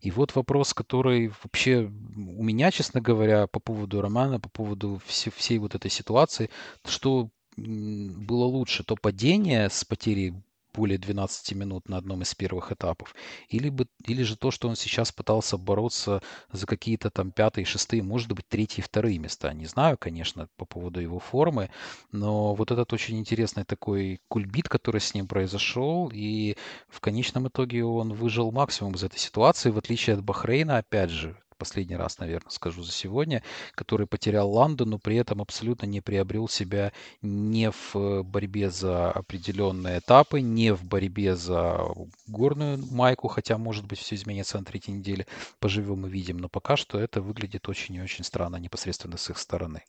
[0.01, 5.31] И вот вопрос, который вообще у меня, честно говоря, по поводу романа, по поводу всей,
[5.31, 6.51] всей вот этой ситуации,
[6.85, 10.35] что было лучше, то падение с потерей
[10.75, 13.15] более 12 минут на одном из первых этапов,
[13.49, 18.03] или, бы, или же то, что он сейчас пытался бороться за какие-то там пятые, шестые,
[18.03, 19.53] может быть, третьи, вторые места.
[19.53, 21.71] Не знаю, конечно, по поводу его формы,
[22.13, 26.57] но вот этот очень интересный такой кульбит, который с ним произошел, и
[26.89, 31.37] в конечном итоге он выжил максимум из этой ситуации, в отличие от Бахрейна, опять же,
[31.55, 33.43] последний раз, наверное, скажу за сегодня,
[33.75, 39.99] который потерял Ланду, но при этом абсолютно не приобрел себя не в борьбе за определенные
[39.99, 41.81] этапы, не в борьбе за
[42.27, 45.27] горную майку, хотя, может быть, все изменится на третьей неделе,
[45.59, 49.39] поживем и видим, но пока что это выглядит очень и очень странно непосредственно с их
[49.39, 49.83] стороны.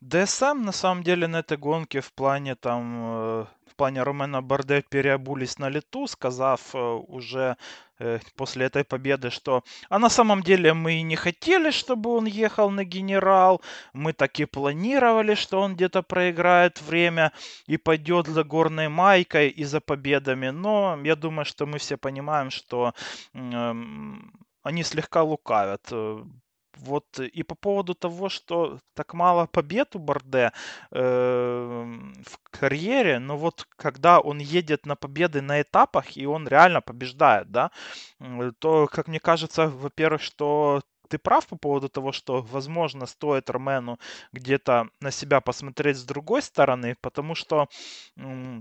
[0.00, 4.82] ДСМ на самом деле на этой гонке в плане там э, в плане Ромена Барде
[4.82, 7.56] переобулись на лету, сказав э, уже
[7.98, 12.26] э, после этой победы, что а на самом деле мы и не хотели, чтобы он
[12.26, 13.60] ехал на генерал,
[13.92, 17.32] мы так и планировали, что он где-то проиграет время
[17.66, 22.50] и пойдет за горной майкой и за победами, но я думаю, что мы все понимаем,
[22.50, 22.94] что
[23.34, 23.74] э,
[24.62, 25.92] они слегка лукавят
[26.76, 30.52] вот и по поводу того, что так мало побед у Борде
[30.90, 36.80] э, в карьере, но вот когда он едет на победы на этапах и он реально
[36.80, 37.70] побеждает, да,
[38.58, 43.98] то, как мне кажется, во-первых, что ты прав по поводу того, что, возможно, стоит Ромену
[44.32, 47.68] где-то на себя посмотреть с другой стороны, потому что
[48.16, 48.60] Э,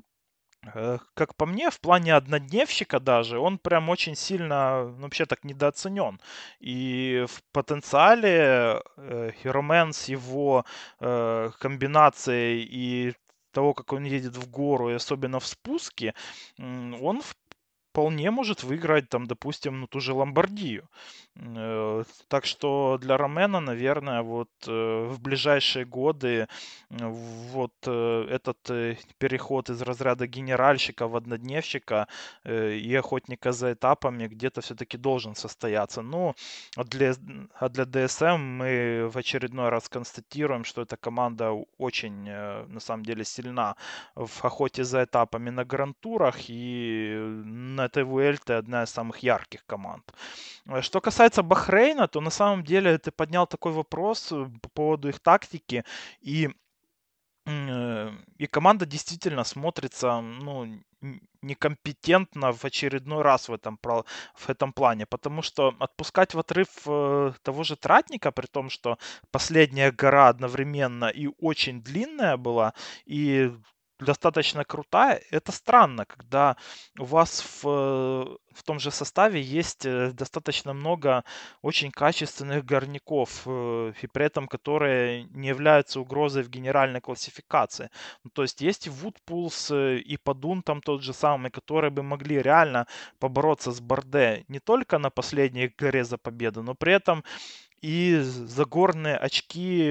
[1.13, 6.19] как по мне, в плане однодневщика даже, он прям очень сильно, ну, вообще так недооценен.
[6.59, 10.65] И в потенциале э, Хиромен с его
[10.99, 13.13] э, комбинацией и
[13.51, 16.13] того, как он едет в гору, и особенно в спуске,
[16.57, 17.21] он
[17.93, 20.89] вполне может выиграть, там, допустим, ну, ту же Ломбардию.
[21.35, 26.47] Э, так что для Ромена, наверное, вот э, в ближайшие годы
[26.89, 28.57] вот э, этот
[29.17, 32.07] переход из разряда генеральщика в однодневщика
[32.45, 36.01] и охотника за этапами где-то все-таки должен состояться.
[36.01, 36.33] Ну,
[36.75, 37.13] а для,
[37.59, 43.23] а для DSM мы в очередной раз констатируем, что эта команда очень, на самом деле,
[43.25, 43.75] сильна
[44.15, 47.15] в охоте за этапами на грантурах и
[47.82, 50.13] на этой Vuelta одна из самых ярких команд.
[50.81, 55.19] Что касается Бахрейна, то на самом деле ты поднял такой вопрос э, по поводу их
[55.19, 55.83] тактики,
[56.21, 56.49] и
[57.45, 60.83] э, и команда действительно смотрится, ну,
[61.41, 67.33] некомпетентно в очередной раз в этом, в этом плане, потому что отпускать в отрыв э,
[67.41, 68.97] того же Тратника, при том, что
[69.31, 72.73] последняя гора одновременно и очень длинная была,
[73.05, 73.51] и
[73.99, 75.21] достаточно крутая.
[75.31, 76.57] Это странно, когда
[76.99, 81.23] у вас в, в том же составе есть э, достаточно много
[81.61, 87.89] очень качественных горняков, э, и при этом которые не являются угрозой в генеральной классификации.
[88.23, 92.03] Ну, то есть есть и Вудпулс, э, и Падун там тот же самый, которые бы
[92.03, 92.87] могли реально
[93.19, 97.23] побороться с Борде не только на последней горе за победу, но при этом
[97.81, 99.83] и загорные очки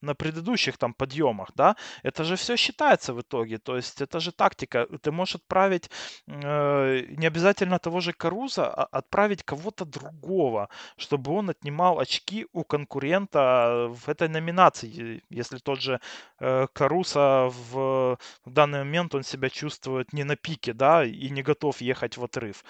[0.00, 4.32] на предыдущих там подъемах, да, это же все считается в итоге, то есть это же
[4.32, 5.90] тактика, ты можешь отправить
[6.26, 12.64] э, не обязательно того же Каруза, а отправить кого-то другого, чтобы он отнимал очки у
[12.64, 16.00] конкурента в этой номинации, если тот же
[16.40, 21.42] э, Каруса в, в данный момент он себя чувствует не на пике, да, и не
[21.42, 22.64] готов ехать в отрыв.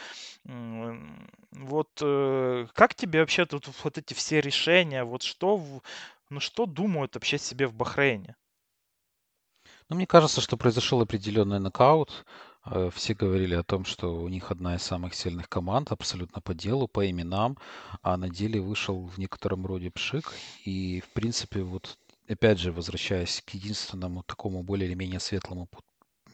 [0.45, 5.57] Вот э, как тебе вообще тут вот эти все решения, вот что
[6.31, 8.37] ну что думают вообще себе в Бахрейне?
[9.89, 12.27] Ну, мне кажется, что произошел определенный нокаут.
[12.67, 16.55] Э, все говорили о том, что у них одна из самых сильных команд, абсолютно по
[16.55, 17.57] делу, по именам,
[18.03, 20.33] а на деле вышел в некотором роде пшик.
[20.65, 25.69] И, в принципе, вот опять же, возвращаясь к единственному такому более или менее светлому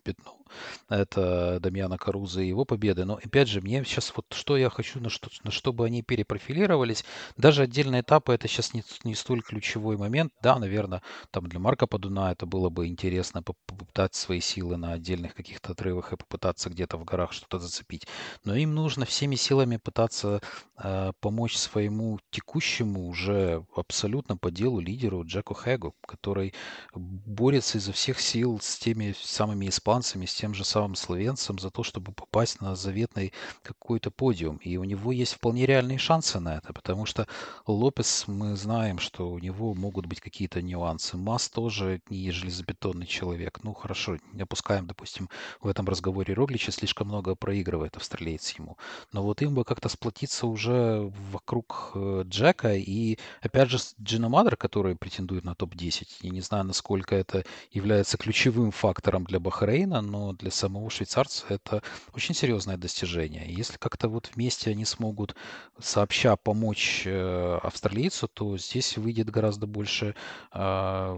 [0.03, 0.44] пятну,
[0.89, 3.05] это Дамьяна Каруза и его победы.
[3.05, 7.05] Но опять же, мне сейчас вот что я хочу, на что, на что они перепрофилировались.
[7.37, 10.33] Даже отдельные этапы это сейчас не, не столь ключевой момент.
[10.43, 15.35] Да, наверное, там для Марка Подуна это было бы интересно попытать свои силы на отдельных
[15.35, 18.07] каких-то отрывах и попытаться где-то в горах что-то зацепить.
[18.45, 20.41] Но им нужно всеми силами пытаться
[20.77, 26.55] э, помочь своему текущему уже абсолютно по делу лидеру Джеку Хэгу, который
[26.95, 31.83] борется изо всех сил с теми самыми испанцами, с тем же самым словенцем за то,
[31.83, 34.59] чтобы попасть на заветный какой-то подиум.
[34.59, 37.27] И у него есть вполне реальные шансы на это, потому что
[37.67, 41.17] Лопес, мы знаем, что у него могут быть какие-то нюансы.
[41.17, 43.61] Мас тоже не железобетонный человек.
[43.63, 45.31] Ну, хорошо, не опускаем, допустим,
[45.63, 48.77] в этом разговоре Роглича слишком много проигрывает австралиец ему.
[49.13, 54.59] Но вот им бы как-то сплотиться уже вокруг э, Джека и, опять же, Джина Мадер,
[54.59, 56.07] который претендует на топ-10.
[56.21, 61.83] Я не знаю, насколько это является ключевым фактором для Бахрейна, но для самого швейцарца это
[62.15, 63.53] очень серьезное достижение.
[63.53, 65.35] если как-то вот вместе они смогут
[65.79, 70.15] сообща помочь э, австралийцу, то здесь выйдет гораздо больше
[70.53, 71.17] э,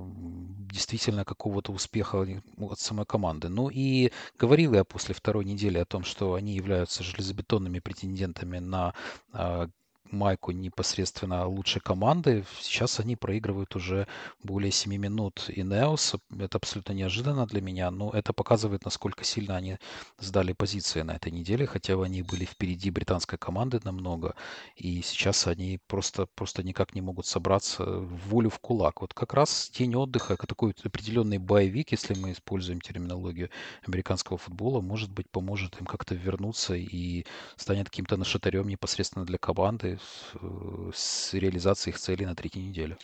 [0.70, 2.26] действительно какого-то успеха
[2.58, 3.48] от самой команды.
[3.48, 8.94] Ну и говорил я после второй недели о том, что они являются железобетонными претендентами на
[9.32, 9.68] э,
[10.10, 12.44] майку непосредственно лучшей команды.
[12.60, 14.06] Сейчас они проигрывают уже
[14.42, 16.14] более 7 минут и Неос.
[16.38, 19.78] Это абсолютно неожиданно для меня, но это показывает, насколько сильно они
[20.18, 24.34] сдали позиции на этой неделе, хотя они были впереди британской команды намного,
[24.76, 29.00] и сейчас они просто, просто никак не могут собраться в волю в кулак.
[29.00, 33.50] Вот как раз день отдыха, такой определенный боевик, если мы используем терминологию
[33.86, 37.24] американского футбола, может быть, поможет им как-то вернуться и
[37.56, 39.95] станет каким-то нашатырем непосредственно для команды,
[40.34, 42.98] Э, с реализацией их целей на третьей неделе.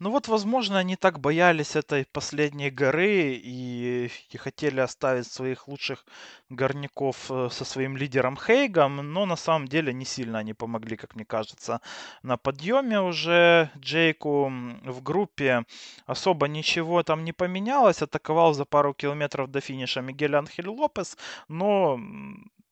[0.00, 6.04] Ну вот, возможно, они так боялись этой последней горы и, и хотели оставить своих лучших
[6.50, 11.14] горняков э, со своим лидером Хейгом, но на самом деле не сильно они помогли, как
[11.14, 11.80] мне кажется,
[12.24, 14.52] на подъеме уже Джейку
[14.84, 15.64] в группе
[16.06, 21.16] особо ничего там не поменялось, атаковал за пару километров до финиша Мигель Анхель Лопес,
[21.46, 22.00] но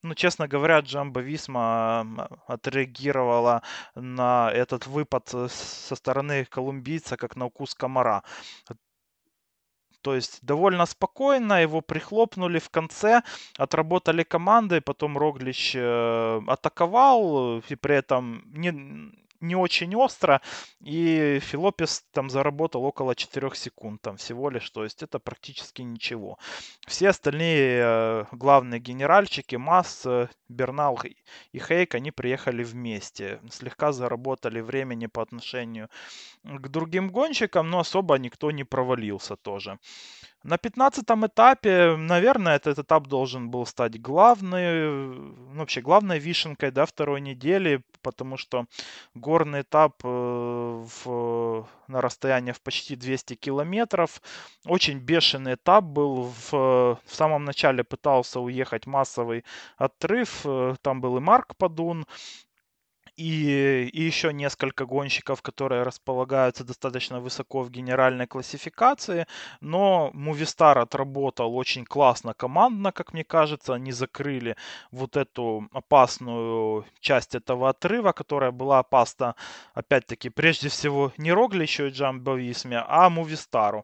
[0.03, 3.63] ну, честно говоря, Джамбо Висма отреагировала
[3.95, 8.23] на этот выпад со стороны колумбийца как на укус комара.
[10.01, 13.23] То есть довольно спокойно его прихлопнули в конце,
[13.57, 18.71] отработали команды, потом Роглич э, атаковал и при этом не,
[19.43, 20.41] не очень остро,
[20.83, 26.37] и Филопес там заработал около 4 секунд там всего лишь, то есть это практически ничего.
[26.87, 30.99] Все остальные э, главные генеральчики, Масс, э, Бернал
[31.51, 35.89] и Хейк, они приехали вместе, слегка заработали времени по отношению
[36.43, 39.77] к другим гонщикам, но особо никто не провалился тоже.
[40.43, 46.85] На 15 этапе, наверное, этот этап должен был стать главной, ну, вообще главной вишенкой да,
[46.85, 48.65] второй недели, потому что
[49.13, 54.21] горный этап э, в, на расстоянии в почти 200 километров.
[54.65, 56.33] Очень бешеный этап был.
[56.51, 59.45] В, в самом начале пытался уехать массовый
[59.77, 60.41] отрыв.
[60.43, 62.05] Э, там был и Марк Падун,
[63.17, 69.27] и, и еще несколько гонщиков, которые располагаются достаточно высоко в генеральной классификации,
[69.61, 74.55] но Movistar отработал очень классно командно, как мне кажется, они закрыли
[74.91, 79.35] вот эту опасную часть этого отрыва, которая была опасна,
[79.73, 83.83] опять-таки, прежде всего не Рогличу и Джамбо Висме, а Movistar.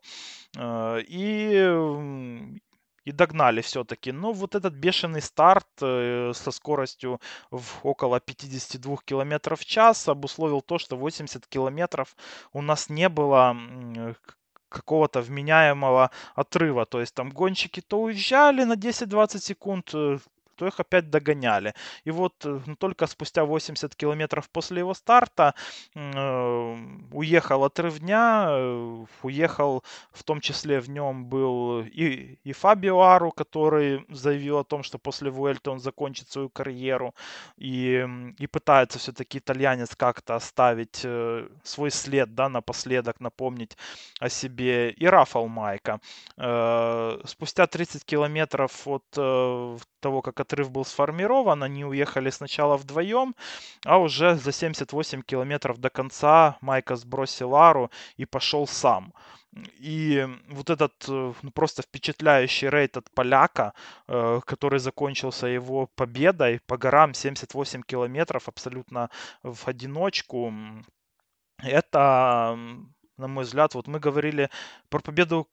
[0.58, 2.60] Э, и
[3.10, 4.12] и догнали все-таки.
[4.12, 7.20] Но вот этот бешеный старт э, со скоростью
[7.52, 12.16] в около 52 км в час обусловил то, что 80 километров
[12.54, 13.58] у нас не было
[14.70, 16.86] какого-то вменяемого отрыва.
[16.86, 20.20] То есть там гонщики то уезжали на 10-20 секунд, э,
[20.60, 21.74] то их опять догоняли.
[22.04, 25.54] И вот э, ну, только спустя 80 километров после его старта
[25.96, 26.78] э,
[27.14, 33.32] уехал отрыв дня, э, уехал в том числе в нем был и, и Фабио Ару,
[33.32, 37.16] который заявил о том, что после Вуэльта он закончит свою карьеру
[37.58, 38.06] и,
[38.38, 41.06] и пытается все-таки итальянец как-то оставить
[41.64, 43.78] свой след, да, напоследок напомнить
[44.20, 44.92] о себе.
[44.92, 46.00] И Рафал Майка.
[47.26, 49.06] Спустя 30 километров от
[50.00, 53.36] того, как отрыв был сформирован, они уехали сначала вдвоем,
[53.86, 59.14] а уже за 78 километров до конца Майка сбросил Ару и пошел сам.
[59.80, 63.74] И вот этот э, ну, просто впечатляющий рейд от поляка,
[64.08, 69.10] э, который закончился его победой по горам 78 километров абсолютно
[69.44, 70.54] в одиночку,
[71.58, 72.58] это
[73.20, 74.50] на мой взгляд, вот мы говорили
[74.90, 75.48] про победу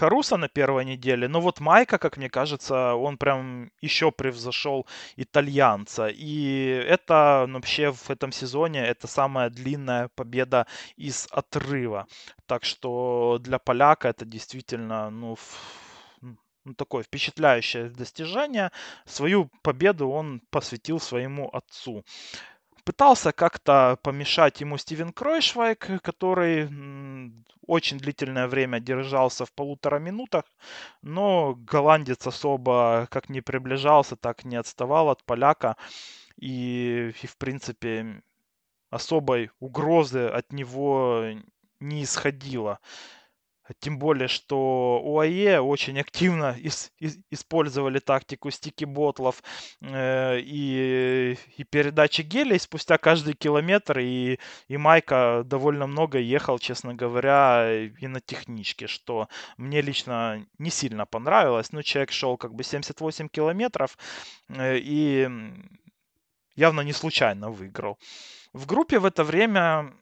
[0.00, 4.86] Каруса на первой неделе, но вот Майка, как мне кажется, он прям еще превзошел
[5.16, 6.08] итальянца.
[6.08, 12.06] И это ну, вообще в этом сезоне это самая длинная победа из отрыва.
[12.46, 15.36] Так что для поляка это действительно, ну,
[16.64, 18.70] ну, такое впечатляющее достижение.
[19.04, 22.04] Свою победу он посвятил своему отцу.
[22.84, 26.68] Пытался как-то помешать ему Стивен Кройшвайк, который
[27.66, 30.44] очень длительное время держался в полутора минутах,
[31.02, 35.76] но голландец особо как не приближался, так не отставал от поляка.
[36.36, 38.22] И, и в принципе,
[38.90, 41.24] особой угрозы от него
[41.80, 42.80] не исходило.
[43.78, 49.42] Тем более, что УАЕ очень активно ис- ис- использовали тактику стики-ботлов
[49.80, 53.98] э, и, и передачи гелей спустя каждый километр.
[54.00, 60.70] И, и Майка довольно много ехал, честно говоря, и на техничке, что мне лично не
[60.70, 61.72] сильно понравилось.
[61.72, 63.96] Ну, человек шел как бы 78 километров
[64.48, 65.28] э, и
[66.56, 67.98] явно не случайно выиграл.
[68.52, 69.92] В группе в это время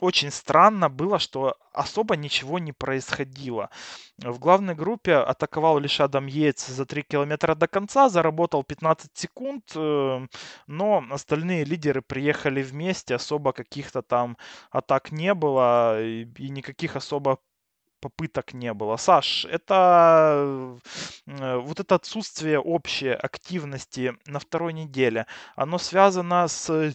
[0.00, 3.70] очень странно было, что особо ничего не происходило.
[4.18, 9.72] В главной группе атаковал лишь Адам Йейтс за 3 километра до конца, заработал 15 секунд,
[9.74, 10.26] э,
[10.66, 14.36] но остальные лидеры приехали вместе, особо каких-то там
[14.70, 17.38] атак не было и никаких особо
[18.02, 18.96] попыток не было.
[18.96, 20.78] Саш, это
[21.26, 25.26] э, вот это отсутствие общей активности на второй неделе,
[25.56, 26.94] оно связано с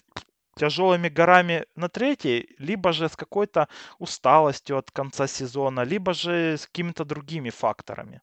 [0.57, 3.67] тяжелыми горами на третьей, либо же с какой-то
[3.99, 8.21] усталостью от конца сезона, либо же с какими-то другими факторами.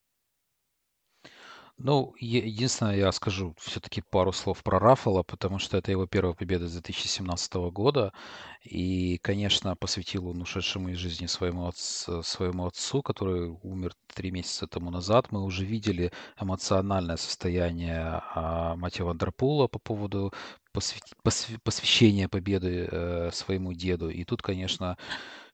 [1.77, 6.69] Ну, единственное, я скажу все-таки пару слов про Рафала, потому что это его первая победа
[6.69, 8.13] с 2017 года.
[8.63, 14.69] И, конечно, посвятил он ушедшему из жизни своему, отцу, своему отцу, который умер три месяца
[14.69, 15.33] тому назад.
[15.33, 20.33] Мы уже видели эмоциональное состояние а, Матья Вандерпула по поводу
[21.63, 24.11] посвящения победы э, своему деду.
[24.11, 24.97] И тут, конечно,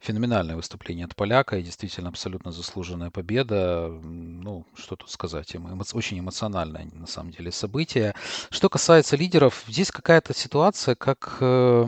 [0.01, 3.89] феноменальное выступление от поляка и действительно абсолютно заслуженная победа.
[4.03, 8.15] Ну, что тут сказать, эмо, очень эмоциональное на самом деле событие.
[8.51, 11.37] Что касается лидеров, здесь какая-то ситуация, как...
[11.41, 11.87] Э,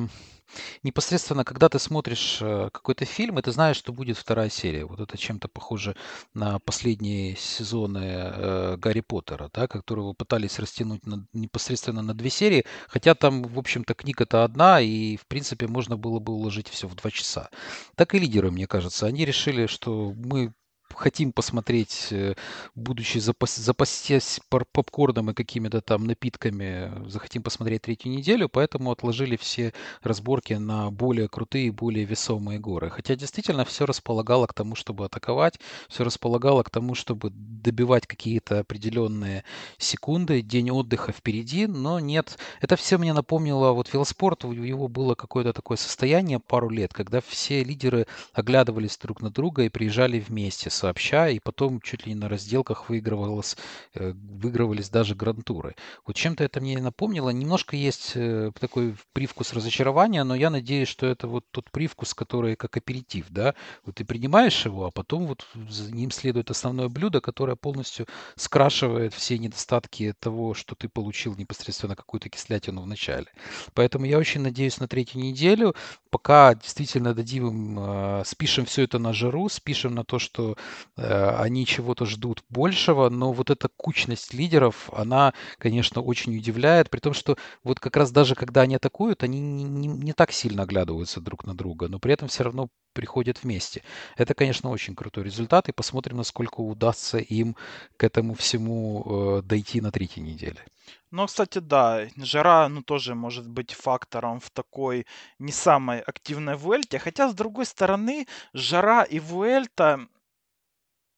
[0.82, 4.84] Непосредственно, когда ты смотришь э, какой-то фильм, и ты знаешь, что будет вторая серия.
[4.84, 5.96] Вот это чем-то похоже
[6.34, 12.64] на последние сезоны э, Гарри Поттера, да, которые пытались растянуть на- непосредственно на две серии,
[12.88, 16.94] хотя там, в общем-то, книга-то одна, и, в принципе, можно было бы уложить все в
[16.94, 17.48] два часа.
[17.96, 20.52] Так и лидеры, мне кажется, они решили, что мы
[20.96, 22.34] хотим посмотреть, э,
[22.74, 29.72] будучи запас, запастясь попкорном и какими-то там напитками, захотим посмотреть третью неделю, поэтому отложили все
[30.02, 32.90] разборки на более крутые, более весомые горы.
[32.90, 38.60] Хотя действительно все располагало к тому, чтобы атаковать, все располагало к тому, чтобы добивать какие-то
[38.60, 39.44] определенные
[39.78, 42.38] секунды, день отдыха впереди, но нет.
[42.60, 47.20] Это все мне напомнило, вот велоспорт, у него было какое-то такое состояние пару лет, когда
[47.20, 52.12] все лидеры оглядывались друг на друга и приезжали вместе с сообща, и потом чуть ли
[52.14, 53.56] не на разделках выигрывалось,
[53.94, 55.76] э, выигрывались даже грантуры.
[56.06, 57.30] Вот чем-то это мне напомнило.
[57.30, 62.56] Немножко есть э, такой привкус разочарования, но я надеюсь, что это вот тот привкус, который
[62.56, 63.54] как аперитив, да,
[63.84, 68.06] вот ты принимаешь его, а потом вот за ним следует основное блюдо, которое полностью
[68.36, 73.26] скрашивает все недостатки того, что ты получил непосредственно какую-то кислятину в начале.
[73.74, 75.74] Поэтому я очень надеюсь на третью неделю,
[76.10, 80.56] пока действительно дадим им, э, спишем все это на жару, спишем на то, что
[80.96, 87.14] они чего-то ждут большего, но вот эта кучность лидеров, она, конечно, очень удивляет, при том,
[87.14, 91.20] что вот как раз даже когда они атакуют, они не, не, не так сильно оглядываются
[91.20, 93.82] друг на друга, но при этом все равно приходят вместе.
[94.16, 97.56] Это, конечно, очень крутой результат, и посмотрим, насколько удастся им
[97.96, 100.64] к этому всему э, дойти на третьей неделе.
[101.10, 105.06] Ну, кстати, да, жара, ну, тоже может быть фактором в такой
[105.38, 106.98] не самой активной Вуэльте.
[106.98, 110.06] Хотя, с другой стороны, жара и Вуэльта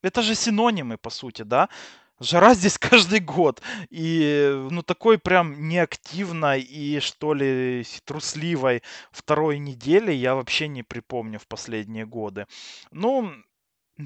[0.05, 1.69] это же синонимы, по сути, да?
[2.21, 3.63] Жара здесь каждый год.
[3.91, 11.39] И, ну, такой прям неактивной и, что ли, трусливой второй недели я вообще не припомню
[11.39, 12.47] в последние годы.
[12.93, 13.33] Ну,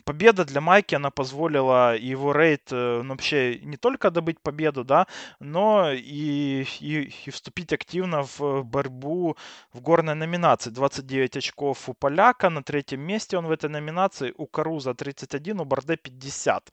[0.04, 5.06] Победа для Майки, она позволила его рейд э, ну, вообще не только добыть победу, да,
[5.40, 9.36] но и, и, и вступить активно в борьбу
[9.72, 10.68] в горной номинации.
[10.70, 15.64] 29 очков у Поляка, на третьем месте он в этой номинации, у Каруза 31, у
[15.64, 16.70] Барде 50.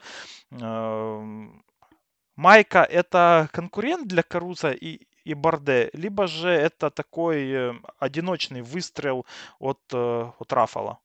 [0.51, 1.63] Эм,
[2.35, 9.25] Майка это конкурент для Каруза и, и Барде, либо же это такой э, одиночный выстрел
[9.59, 10.99] от, э, от Рафала?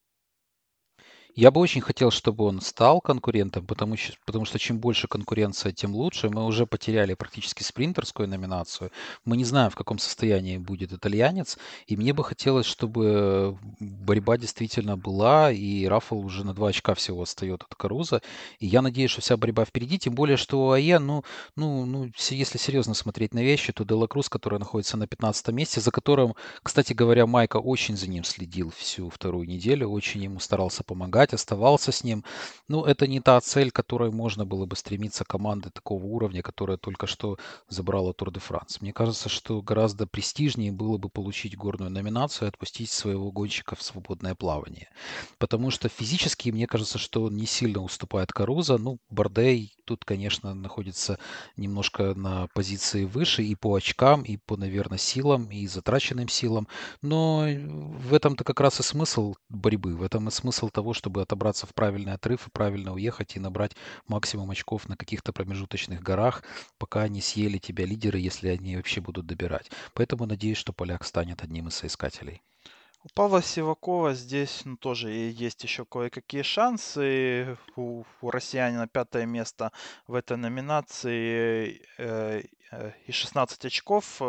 [1.37, 5.95] Я бы очень хотел, чтобы он стал конкурентом, потому, потому что чем больше конкуренция, тем
[5.95, 6.29] лучше.
[6.29, 8.91] Мы уже потеряли практически спринтерскую номинацию.
[9.25, 11.57] Мы не знаем, в каком состоянии будет итальянец.
[11.87, 17.23] И мне бы хотелось, чтобы борьба действительно была, и Рафал уже на два очка всего
[17.23, 18.23] отстает от Каруза.
[18.59, 21.25] И я надеюсь, что вся борьба впереди, тем более, что у АЕ, ну,
[21.55, 25.81] ну, ну, если серьезно смотреть на вещи, то Дела Круз, который находится на 15 месте,
[25.81, 30.83] за которым, кстати говоря, Майка очень за ним следил всю вторую неделю, очень ему старался
[30.83, 32.25] помогать помогать, оставался с ним.
[32.69, 37.07] Ну, это не та цель, которой можно было бы стремиться команды такого уровня, которая только
[37.07, 37.37] что
[37.69, 38.81] забрала Тур де Франс.
[38.81, 43.83] Мне кажется, что гораздо престижнее было бы получить горную номинацию и отпустить своего гонщика в
[43.83, 44.89] свободное плавание.
[45.39, 48.79] Потому что физически, мне кажется, что он не сильно уступает Каруза.
[48.79, 51.19] Ну, Бардей тут, конечно, находится
[51.57, 56.69] немножко на позиции выше и по очкам, и по, наверное, силам, и затраченным силам.
[57.03, 57.47] Но
[58.09, 61.75] в этом-то как раз и смысл борьбы, в этом и смысл того, чтобы отобраться в
[61.75, 63.73] правильный отрыв и правильно уехать и набрать
[64.07, 66.45] максимум очков на каких-то промежуточных горах,
[66.79, 69.73] пока не съели тебя лидеры, если они вообще будут добирать.
[69.95, 72.43] Поэтому надеюсь, что поляк станет одним из соискателей.
[73.03, 77.57] У Павла Сивакова здесь ну, тоже есть еще кое-какие шансы.
[77.75, 79.73] У, у россиянина пятое место
[80.07, 84.23] в этой номинации э, э, и 16 очков.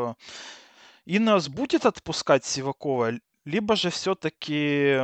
[1.05, 4.97] Инес будет отпускать Сивакова, либо же все-таки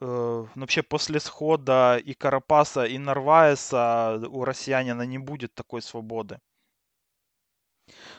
[0.00, 6.38] э, ну, вообще после схода и Карапаса, и Нарваеса у россиянина не будет такой свободы?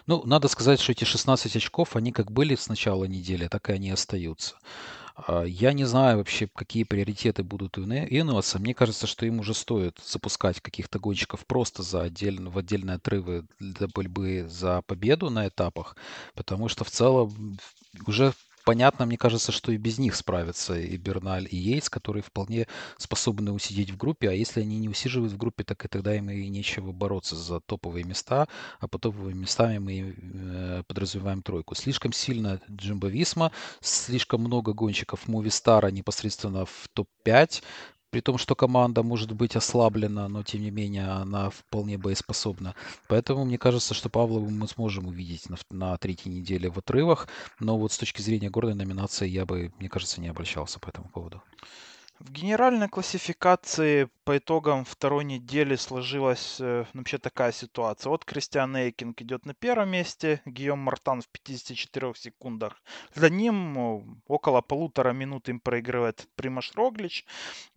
[0.08, 3.74] Ну, надо сказать, что эти 16 очков, они как были с начала недели, так и
[3.74, 4.56] они остаются.
[5.16, 8.60] А, я не знаю вообще, какие приоритеты будут у Инуаса.
[8.60, 13.46] Мне кажется, что им уже стоит запускать каких-то гонщиков просто за отдельно, в отдельные отрывы
[13.60, 15.96] для борьбы за победу на этапах,
[16.36, 17.60] потому что в целом
[18.08, 18.34] уже
[18.70, 22.68] понятно, мне кажется, что и без них справятся и Берналь, и Йейтс, которые вполне
[23.00, 26.30] способны усидеть в группе, а если они не усиживают в группе, так и тогда им
[26.30, 28.48] и нечего бороться за топовые места,
[28.80, 31.74] а по топовыми местами мы э, подразумеваем тройку.
[31.74, 33.52] Слишком сильно Джимбо Висма,
[33.82, 37.64] слишком много гонщиков Мувистара непосредственно в топ-5,
[38.12, 42.76] при том, что команда может быть ослаблена, но тем не менее она вполне боеспособна.
[43.08, 47.28] Поэтому мне кажется, что Павлову мы сможем увидеть на, на третьей неделе в отрывах,
[47.60, 51.10] но вот с точки зрения горной номинации я бы, мне кажется, не обращался по этому
[51.10, 51.42] поводу.
[52.20, 58.10] В генеральной классификации по итогам второй недели сложилась э, вообще такая ситуация.
[58.10, 62.84] Вот Кристиан Эйкинг идет на первом месте, Гийом Мартан в 54 секундах.
[63.16, 67.26] За ним э, около полутора минут им проигрывает Примаш Роглич.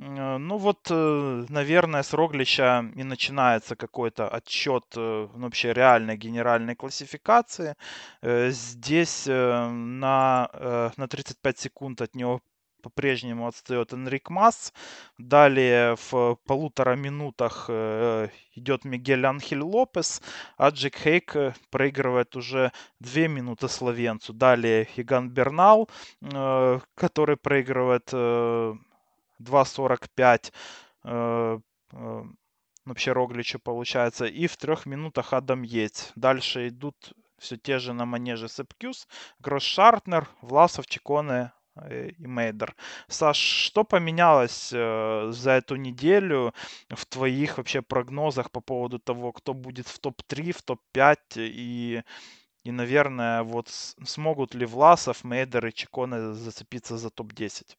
[0.00, 7.76] Э, ну вот, наверное, с Роглича и начинается какой-то отчет ну, вообще реальной генеральной классификации.
[8.22, 12.40] Здесь на, на 35 секунд от него
[12.82, 14.72] по-прежнему отстает Энрик Масс.
[15.18, 20.22] Далее в полутора минутах э, идет Мигель Анхель Лопес,
[20.56, 24.32] а Джек Хейк э, проигрывает уже две минуты словенцу.
[24.32, 25.88] Далее Иган Бернал,
[26.20, 30.52] э, который проигрывает 2.45
[32.84, 34.26] вообще Рогличу получается.
[34.26, 36.12] И в трех минутах Адам Йець.
[36.16, 39.08] Дальше идут все те же на манеже Сепкюс,
[39.40, 41.52] Гросс Шартнер, Власов, Чеконе,
[41.90, 42.74] и Мейдер.
[43.08, 46.54] Саш, что поменялось э, за эту неделю
[46.90, 52.02] в твоих вообще прогнозах по поводу того, кто будет в топ-3, в топ-5 и,
[52.64, 57.76] и, наверное, вот смогут ли Власов, Мейдер и Чеконы зацепиться за топ-10?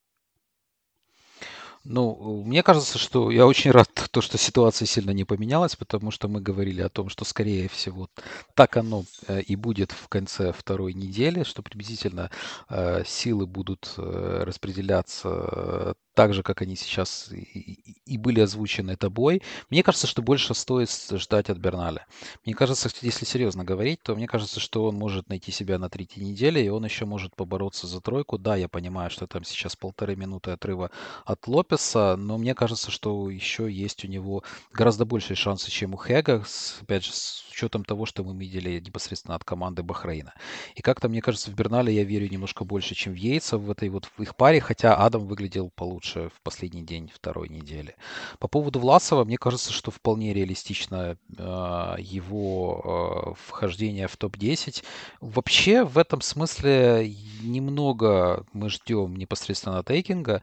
[1.86, 6.30] Ну, мне кажется, что я очень рад, то, что ситуация сильно не поменялась, потому что
[6.30, 8.10] мы говорили о том, что, скорее всего,
[8.54, 12.32] так оно э, и будет в конце второй недели, что приблизительно
[12.70, 19.42] э, силы будут э, распределяться так же, как они сейчас и, и были озвучены тобой.
[19.70, 22.06] Мне кажется, что больше стоит ждать от Берналя.
[22.46, 26.24] Мне кажется, если серьезно говорить, то мне кажется, что он может найти себя на третьей
[26.24, 28.38] неделе, и он еще может побороться за тройку.
[28.38, 30.92] Да, я понимаю, что там сейчас полторы минуты отрыва
[31.26, 35.98] от Лопеса, но мне кажется, что еще есть у него гораздо большие шансы, чем у
[35.98, 36.44] Хега,
[36.82, 40.34] опять же, с учетом того, что мы видели непосредственно от команды Бахрейна.
[40.76, 43.90] И как-то, мне кажется, в Бернале я верю немножко больше, чем в Яйца в этой
[43.90, 47.96] вот в их паре, хотя Адам выглядел получше в последний день второй недели.
[48.40, 54.84] По поводу Власова, мне кажется, что вполне реалистично э, его э, вхождение в топ-10.
[55.22, 60.42] Вообще, в этом смысле немного мы ждем непосредственно тейкинга,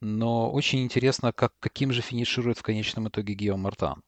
[0.00, 4.02] но очень интересно, как, каким же финиширует в конечном итоге Гео Мартан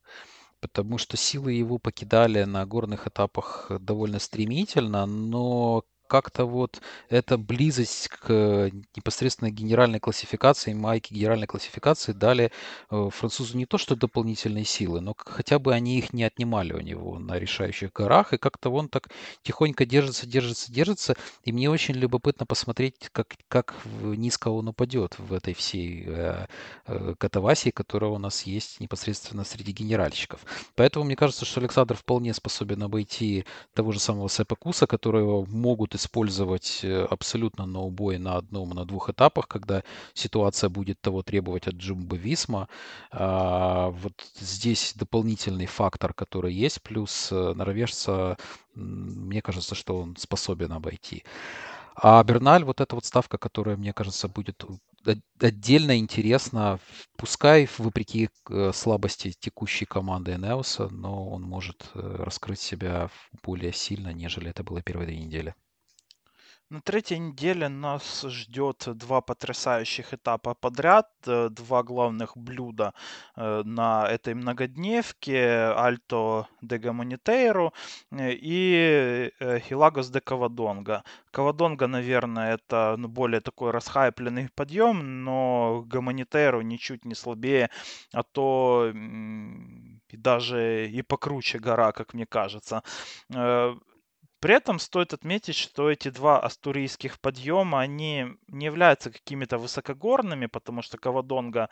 [0.61, 8.08] потому что силы его покидали на горных этапах довольно стремительно, но как-то вот эта близость
[8.08, 12.50] к непосредственно генеральной классификации, майке генеральной классификации дали
[12.90, 16.80] э, французу не то что дополнительные силы, но хотя бы они их не отнимали у
[16.80, 19.08] него на решающих горах, и как-то он так
[19.42, 25.32] тихонько держится, держится, держится, и мне очень любопытно посмотреть, как, как низко он упадет в
[25.32, 26.46] этой всей э,
[26.86, 30.40] э, катавасии, которая у нас есть непосредственно среди генеральщиков.
[30.74, 33.44] Поэтому мне кажется, что Александр вполне способен обойти
[33.74, 38.84] того же самого Сепа Куса, которого могут использовать э, абсолютно на убой на одном, на
[38.84, 39.82] двух этапах, когда
[40.14, 42.68] ситуация будет того требовать от Джумба Висма.
[43.12, 48.36] Вот здесь дополнительный фактор, который есть, плюс э, норвежца,
[48.74, 51.24] мне кажется, что он способен обойти.
[51.94, 54.64] А Берналь, вот эта вот ставка, которая, мне кажется, будет
[55.40, 56.78] отдельно интересна,
[57.16, 63.11] пускай вопреки э, слабости текущей команды Энеуса, но он может раскрыть себя
[63.42, 65.55] более сильно, нежели это было первые две недели.
[66.70, 72.94] На третьей неделе нас ждет два потрясающих этапа подряд, э, два главных блюда
[73.36, 77.72] э, на этой многодневке, Альто де Гамонитейру
[78.12, 79.32] э, и
[79.68, 81.02] Хилагос де Кавадонга.
[81.32, 87.68] Кавадонга, наверное, это ну, более такой расхайпленный подъем, но Гамонитейру ничуть не слабее,
[88.12, 88.92] а то
[90.12, 92.82] даже и покруче гора, как мне кажется.
[94.41, 100.80] При этом стоит отметить, что эти два астурийских подъема, они не являются какими-то высокогорными, потому
[100.80, 101.68] что Кавадонга,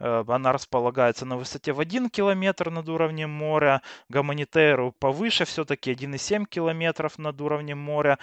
[0.00, 6.46] э, она располагается на высоте в 1 километр над уровнем моря, Гаманитейру повыше все-таки 1,7
[6.46, 8.18] километров над уровнем моря.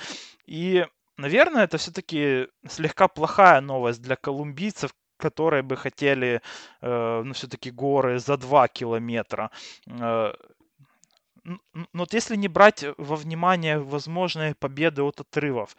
[0.48, 0.88] И,
[1.18, 6.42] наверное, это все-таки слегка плохая новость для колумбийцев, которые бы хотели,
[6.82, 9.52] э, ну, все-таки горы за 2 километра.
[11.46, 15.76] Э, но вот если не брать во внимание возможные победы от отрывов,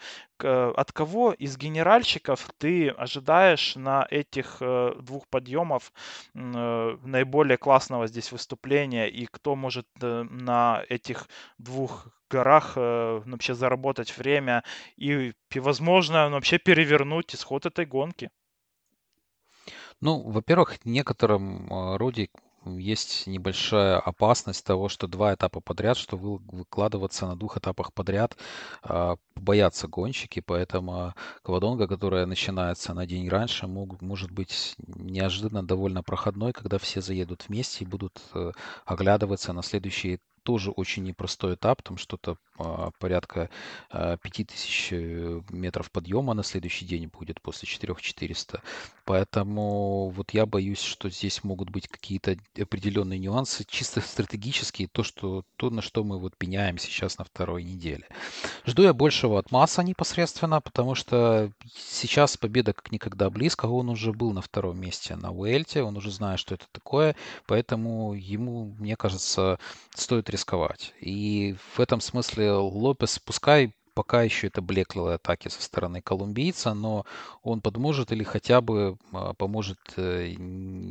[0.77, 5.93] от кого из генеральщиков ты ожидаешь на этих э, двух подъемов
[6.35, 14.17] э, наиболее классного здесь выступления и кто может э, на этих двух горах вообще заработать
[14.19, 14.65] время
[14.97, 18.31] и, возможно, вообще перевернуть исход этой гонки?
[20.01, 20.79] Ну, во-первых,
[21.71, 22.29] э, роде
[22.67, 28.37] есть небольшая опасность того, что два этапа подряд, что вы, выкладываться на двух этапах подряд
[28.83, 36.03] э, боятся гонщики, поэтому Квадонга, которая начинается на день раньше, мог, может быть неожиданно довольно
[36.03, 38.53] проходной, когда все заедут вместе и будут э,
[38.85, 42.54] оглядываться на следующие тоже очень непростой этап, там что-то а,
[42.99, 43.51] порядка
[43.91, 48.63] а, 5000 э, метров подъема на следующий день будет после 4400.
[49.05, 55.45] Поэтому вот я боюсь, что здесь могут быть какие-то определенные нюансы, чисто стратегические, то, что,
[55.57, 58.07] то, на что мы вот пеняем сейчас на второй неделе.
[58.67, 63.67] Жду я большего от Масса непосредственно, потому что сейчас победа как никогда близко.
[63.67, 68.15] Он уже был на втором месте на Уэльте, он уже знает, что это такое, поэтому
[68.15, 69.59] ему, мне кажется,
[69.95, 70.95] стоит рисковать.
[71.01, 77.07] И в этом смысле Лопес, пускай пока еще это блеклые атаки со стороны колумбийца, но
[77.43, 80.35] он подможет или хотя бы а, поможет, э,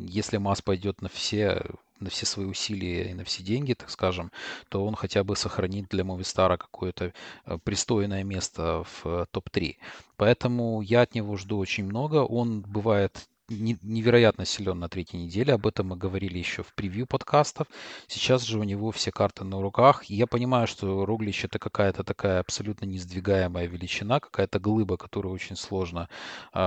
[0.07, 1.61] если Мас пойдет на все
[1.99, 4.31] на все свои усилия и на все деньги, так скажем,
[4.69, 7.13] то он хотя бы сохранит для Мовистара какое-то
[7.45, 9.77] э, пристойное место в э, топ-3.
[10.17, 12.17] Поэтому я от него жду очень много.
[12.17, 15.53] Он бывает невероятно силен на третьей неделе.
[15.53, 17.67] Об этом мы говорили еще в превью подкастов.
[18.07, 20.09] Сейчас же у него все карты на руках.
[20.09, 25.55] И я понимаю, что Роглич это какая-то такая абсолютно несдвигаемая величина, какая-то глыба, которую очень
[25.55, 26.09] сложно
[26.53, 26.59] э,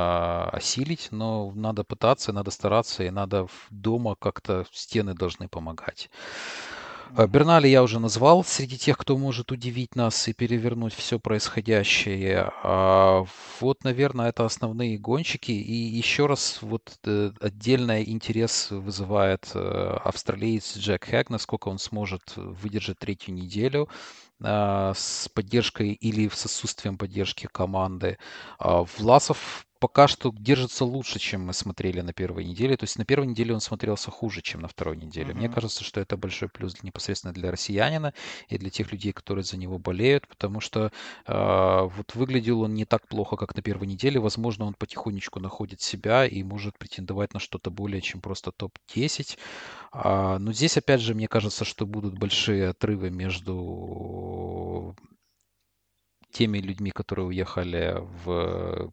[0.52, 1.08] осилить.
[1.10, 6.10] Но надо пытаться, надо стараться, и надо дома как-то стены должны помогать.
[7.14, 12.52] Э, Бернали я уже назвал среди тех, кто может удивить нас и перевернуть все происходящее.
[12.62, 13.24] А
[13.60, 15.52] вот, наверное, это основные гонщики.
[15.52, 22.34] И еще раз вот э, отдельный интерес вызывает э, австралиец Джек Хэг, насколько он сможет
[22.36, 23.88] выдержать третью неделю
[24.38, 28.18] с поддержкой или с отсутствием поддержки команды.
[28.58, 32.76] А Власов пока что держится лучше, чем мы смотрели на первой неделе.
[32.76, 35.32] То есть на первой неделе он смотрелся хуже, чем на второй неделе.
[35.32, 35.36] Mm-hmm.
[35.36, 38.14] Мне кажется, что это большой плюс непосредственно для россиянина
[38.48, 40.92] и для тех людей, которые за него болеют, потому что
[41.26, 44.20] э, вот выглядел он не так плохо, как на первой неделе.
[44.20, 49.38] Возможно, он потихонечку находит себя и может претендовать на что-то более, чем просто топ-10.
[49.92, 54.96] А, но здесь, опять же, мне кажется, что будут большие отрывы между
[56.36, 58.92] теми людьми, которые уехали в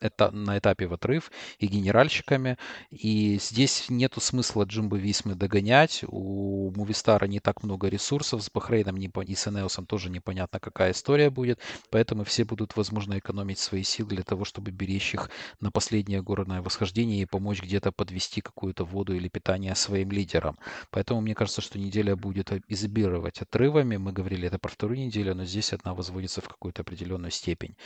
[0.00, 2.58] это, на этапе в отрыв и генеральщиками.
[2.90, 6.04] И здесь нету смысла Джимбо Висмы догонять.
[6.08, 8.42] У Мувистара не так много ресурсов.
[8.42, 11.60] С Бахрейном не, и с Энеосом тоже непонятно, какая история будет.
[11.90, 15.30] Поэтому все будут, возможно, экономить свои силы для того, чтобы беречь их
[15.60, 20.58] на последнее горное восхождение и помочь где-то подвести какую-то воду или питание своим лидерам.
[20.90, 23.96] Поэтому мне кажется, что неделя будет изобиловать отрывами.
[23.96, 27.76] Мы говорили это про вторую неделю, но здесь одна возводится в какую-то определенную степень.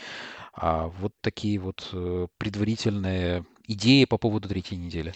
[0.53, 2.00] А вот такие вот Э,
[2.37, 5.13] предварительные идеи по поводу третьей недели?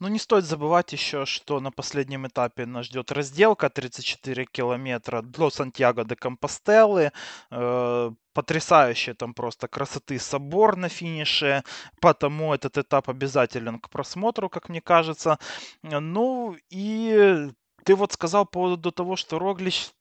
[0.00, 5.50] Ну, не стоит забывать еще, что на последнем этапе нас ждет разделка 34 километра до
[5.50, 7.12] Сантьяго де Компостеллы.
[7.50, 11.64] Э, потрясающий там просто красоты собор на финише,
[12.00, 15.38] потому этот этап обязателен к просмотру, как мне кажется.
[15.82, 17.50] Ну и
[17.84, 19.99] ты вот сказал по поводу того, что Роглич э,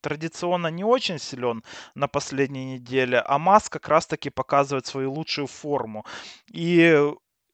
[0.00, 1.62] традиционно не очень силен
[1.94, 6.04] на последней неделе, а Мас как раз-таки показывает свою лучшую форму.
[6.50, 7.12] И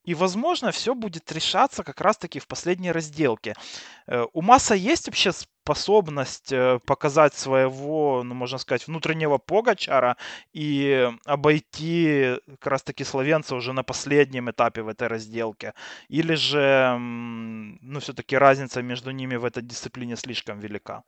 [0.08, 3.54] и, возможно, все будет решаться как раз-таки в последней разделке.
[4.06, 10.16] Э, у Масса есть вообще способность э, показать своего, ну, можно сказать, внутреннего Погачара
[10.54, 15.74] и обойти как раз-таки словенца уже на последнем этапе в этой разделке?
[16.08, 21.02] Или же, ну, все-таки разница между ними в этой дисциплине слишком велика?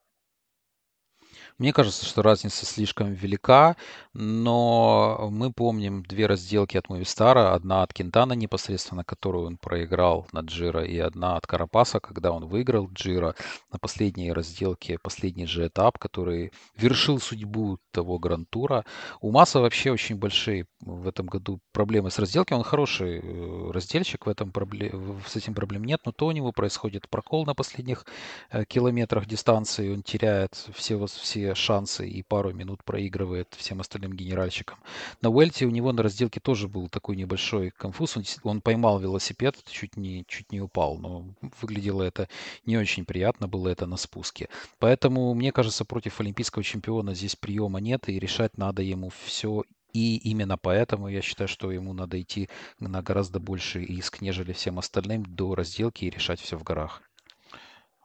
[1.58, 3.76] Мне кажется, что разница слишком велика,
[4.12, 7.54] но мы помним две разделки от Мувистара.
[7.54, 12.46] Одна от Кентана непосредственно, которую он проиграл на Джира, и одна от Карапаса, когда он
[12.46, 13.34] выиграл Джира
[13.72, 18.84] на последней разделке, последний же этап, который вершил судьбу того грантура.
[19.20, 22.56] У Маса вообще очень большие в этом году проблемы с разделкой.
[22.56, 26.52] Он хороший э, разделщик, в этом проблем, с этим проблем нет, но то у него
[26.52, 28.06] происходит прокол на последних
[28.50, 34.78] э, километрах дистанции, он теряет все, все шансы и пару минут проигрывает всем остальным генеральщикам.
[35.20, 38.16] На Уэльте у него на разделке тоже был такой небольшой конфуз.
[38.16, 41.26] Он, он поймал велосипед, чуть не, чуть не упал, но
[41.60, 42.28] выглядело это
[42.66, 44.48] не очень приятно, было это на спуске.
[44.78, 50.16] Поэтому, мне кажется, против олимпийского чемпиона здесь приема нет, и решать надо ему все и
[50.18, 52.48] именно поэтому я считаю, что ему надо идти
[52.78, 57.02] на гораздо больше риск, нежели всем остальным до разделки и решать все в горах.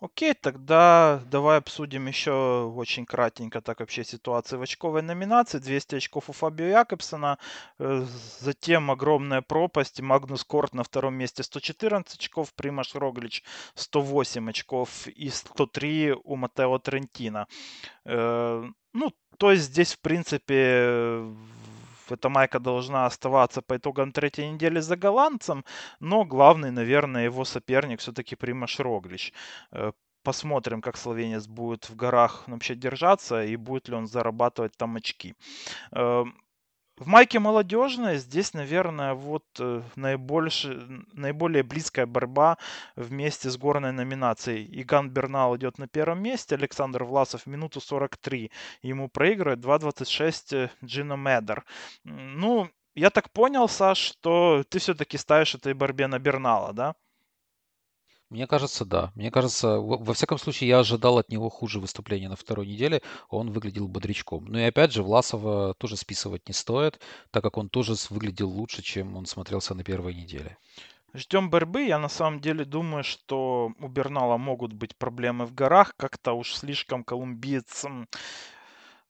[0.05, 5.57] Окей, тогда давай обсудим еще очень кратенько так вообще ситуацию в очковой номинации.
[5.57, 7.39] 200 очков у Фабио Якобсона,
[7.79, 8.05] э,
[8.39, 10.01] затем огромная пропасть.
[10.01, 13.43] Магнус Корт на втором месте 114 очков, Примаш Роглич
[13.73, 17.47] 108 очков и 103 у Матео Трентина.
[18.05, 21.23] Э, ну, то есть здесь, в принципе,
[22.11, 25.63] эта майка должна оставаться по итогам третьей недели за голландцем,
[25.99, 29.33] но главный, наверное, его соперник все-таки Примаш Роглич.
[29.71, 29.91] Э,
[30.23, 35.35] посмотрим, как словенец будет в горах вообще держаться и будет ли он зарабатывать там очки.
[36.97, 42.57] В майке молодежной здесь, наверное, вот э, наибольше, наиболее близкая борьба
[42.95, 44.65] вместе с горной номинацией.
[44.81, 48.49] Иган Бернал идет на первом месте, Александр Власов минуту 43
[48.81, 51.65] ему проигрывает, 2.26 э, Джино Медер.
[52.05, 56.95] Ну, я так понял, Саш, что ты все-таки ставишь этой борьбе на Бернала, да?
[58.29, 59.11] Мне кажется, да.
[59.15, 63.01] Мне кажется, во, всяком случае, я ожидал от него хуже выступления на второй неделе.
[63.29, 64.45] Он выглядел бодрячком.
[64.45, 66.99] Ну и опять же, Власова тоже списывать не стоит,
[67.31, 70.57] так как он тоже выглядел лучше, чем он смотрелся на первой неделе.
[71.13, 71.83] Ждем борьбы.
[71.83, 75.95] Я на самом деле думаю, что у Бернала могут быть проблемы в горах.
[75.95, 77.85] Как-то уж слишком колумбиец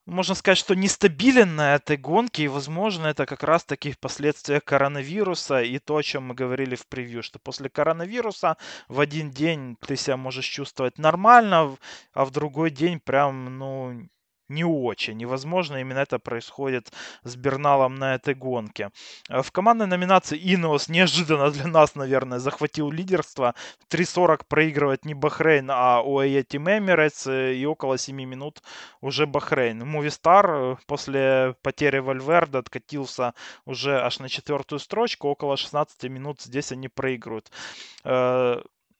[0.05, 5.79] можно сказать, что нестабилен на этой гонке, и, возможно, это как раз-таки последствия коронавируса и
[5.79, 10.17] то, о чем мы говорили в превью, что после коронавируса в один день ты себя
[10.17, 11.75] можешь чувствовать нормально,
[12.13, 14.07] а в другой день прям, ну,
[14.49, 15.21] не очень.
[15.21, 16.91] И, возможно, именно это происходит
[17.23, 18.91] с Берналом на этой гонке.
[19.29, 23.55] Э, в командной номинации Ineos неожиданно для нас, наверное, захватил лидерство.
[23.89, 27.29] 3.40 проигрывает не Бахрейн, а UAE Team Emirates.
[27.29, 28.61] Э, и около 7 минут
[29.01, 29.81] уже Бахрейн.
[29.83, 33.33] Movistar э, после потери Вальверда откатился
[33.65, 35.29] уже аж на четвертую строчку.
[35.29, 37.51] Около 16 минут здесь они проигрывают.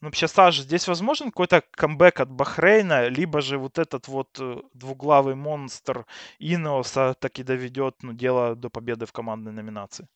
[0.02, 4.62] Ну, вообще, Саш, здесь возможен какой-то камбэк от Бахрейна, либо же вот этот вот э,
[4.74, 6.06] двуглавый монстр
[6.38, 10.08] Инеоса таки доведет ну, дело до победы в командной номинации?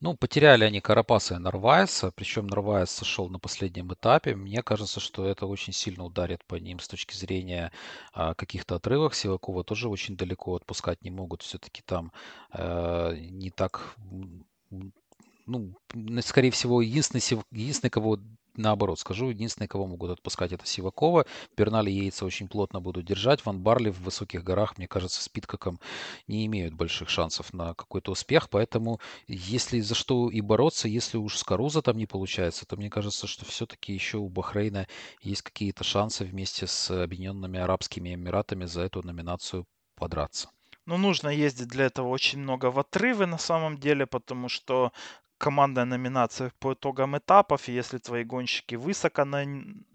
[0.00, 4.34] Ну, потеряли они Карапаса и Нарвайса, причем Нарвайс сошел на последнем этапе.
[4.36, 7.72] Мне кажется, что это очень сильно ударит по ним с точки зрения
[8.12, 9.14] а, каких-то отрывов.
[9.14, 11.42] Сивакова тоже очень далеко отпускать не могут.
[11.42, 12.12] Все-таки там
[12.52, 13.96] э, не так
[15.46, 15.74] ну,
[16.20, 18.18] скорее всего, единственный, единственный, кого
[18.56, 21.26] наоборот скажу, единственный, кого могут отпускать, это Сивакова.
[21.56, 23.44] Бернали яйца очень плотно будут держать.
[23.44, 25.80] Ван Барли в высоких горах, мне кажется, с Питкоком
[26.26, 28.48] не имеют больших шансов на какой-то успех.
[28.50, 32.90] Поэтому, если за что и бороться, если уж с Каруза там не получается, то мне
[32.90, 34.86] кажется, что все-таки еще у Бахрейна
[35.22, 40.48] есть какие-то шансы вместе с Объединенными Арабскими Эмиратами за эту номинацию подраться.
[40.84, 44.92] Ну, нужно ездить для этого очень много в отрывы на самом деле, потому что
[45.42, 49.44] командная номинация по итогам этапов, и если твои гонщики высоко на,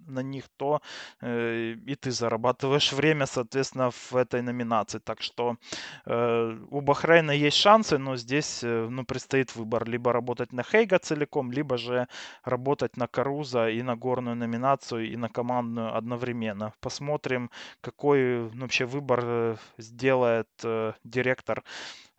[0.07, 0.81] на них, то
[1.21, 4.99] э, и ты зарабатываешь время, соответственно, в этой номинации.
[4.99, 5.57] Так что
[6.05, 9.87] э, у Бахрейна есть шансы, но здесь э, ну, предстоит выбор.
[9.87, 12.07] Либо работать на Хейга целиком, либо же
[12.43, 16.73] работать на Каруза и на горную номинацию, и на командную одновременно.
[16.79, 17.49] Посмотрим,
[17.81, 21.63] какой ну, вообще выбор э, сделает э, директор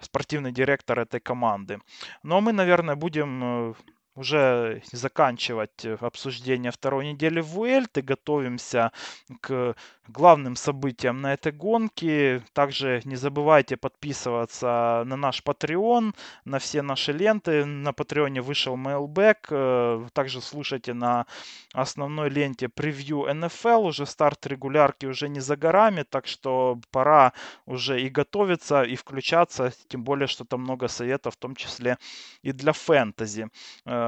[0.01, 1.81] спортивный директор этой команды.
[2.23, 3.75] Но мы, наверное, будем э,
[4.19, 8.93] уже заканчивать э, обсуждение второй недели в Уэльт и готовимся
[9.41, 9.77] к
[10.09, 12.43] главным событиям на этой гонке.
[12.53, 16.15] Также не забывайте подписываться на наш Patreon,
[16.45, 17.65] на все наши ленты.
[17.65, 19.37] На Патреоне вышел Mailback.
[19.51, 21.27] Э, также слушайте на
[21.73, 23.87] основной ленте превью NFL.
[23.87, 27.33] Уже старт регулярки уже не за горами, так что пора
[27.67, 29.73] уже и готовиться, и включаться.
[29.89, 31.99] Тем более, что там много советов, в том числе
[32.43, 33.49] и для фэнтези.
[33.85, 34.08] Э,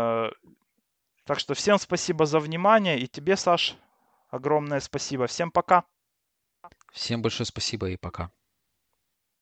[1.24, 2.98] так что всем спасибо за внимание.
[2.98, 3.76] И тебе, Саш,
[4.30, 5.26] огромное спасибо.
[5.26, 5.84] Всем пока.
[6.92, 8.30] Всем большое спасибо и пока.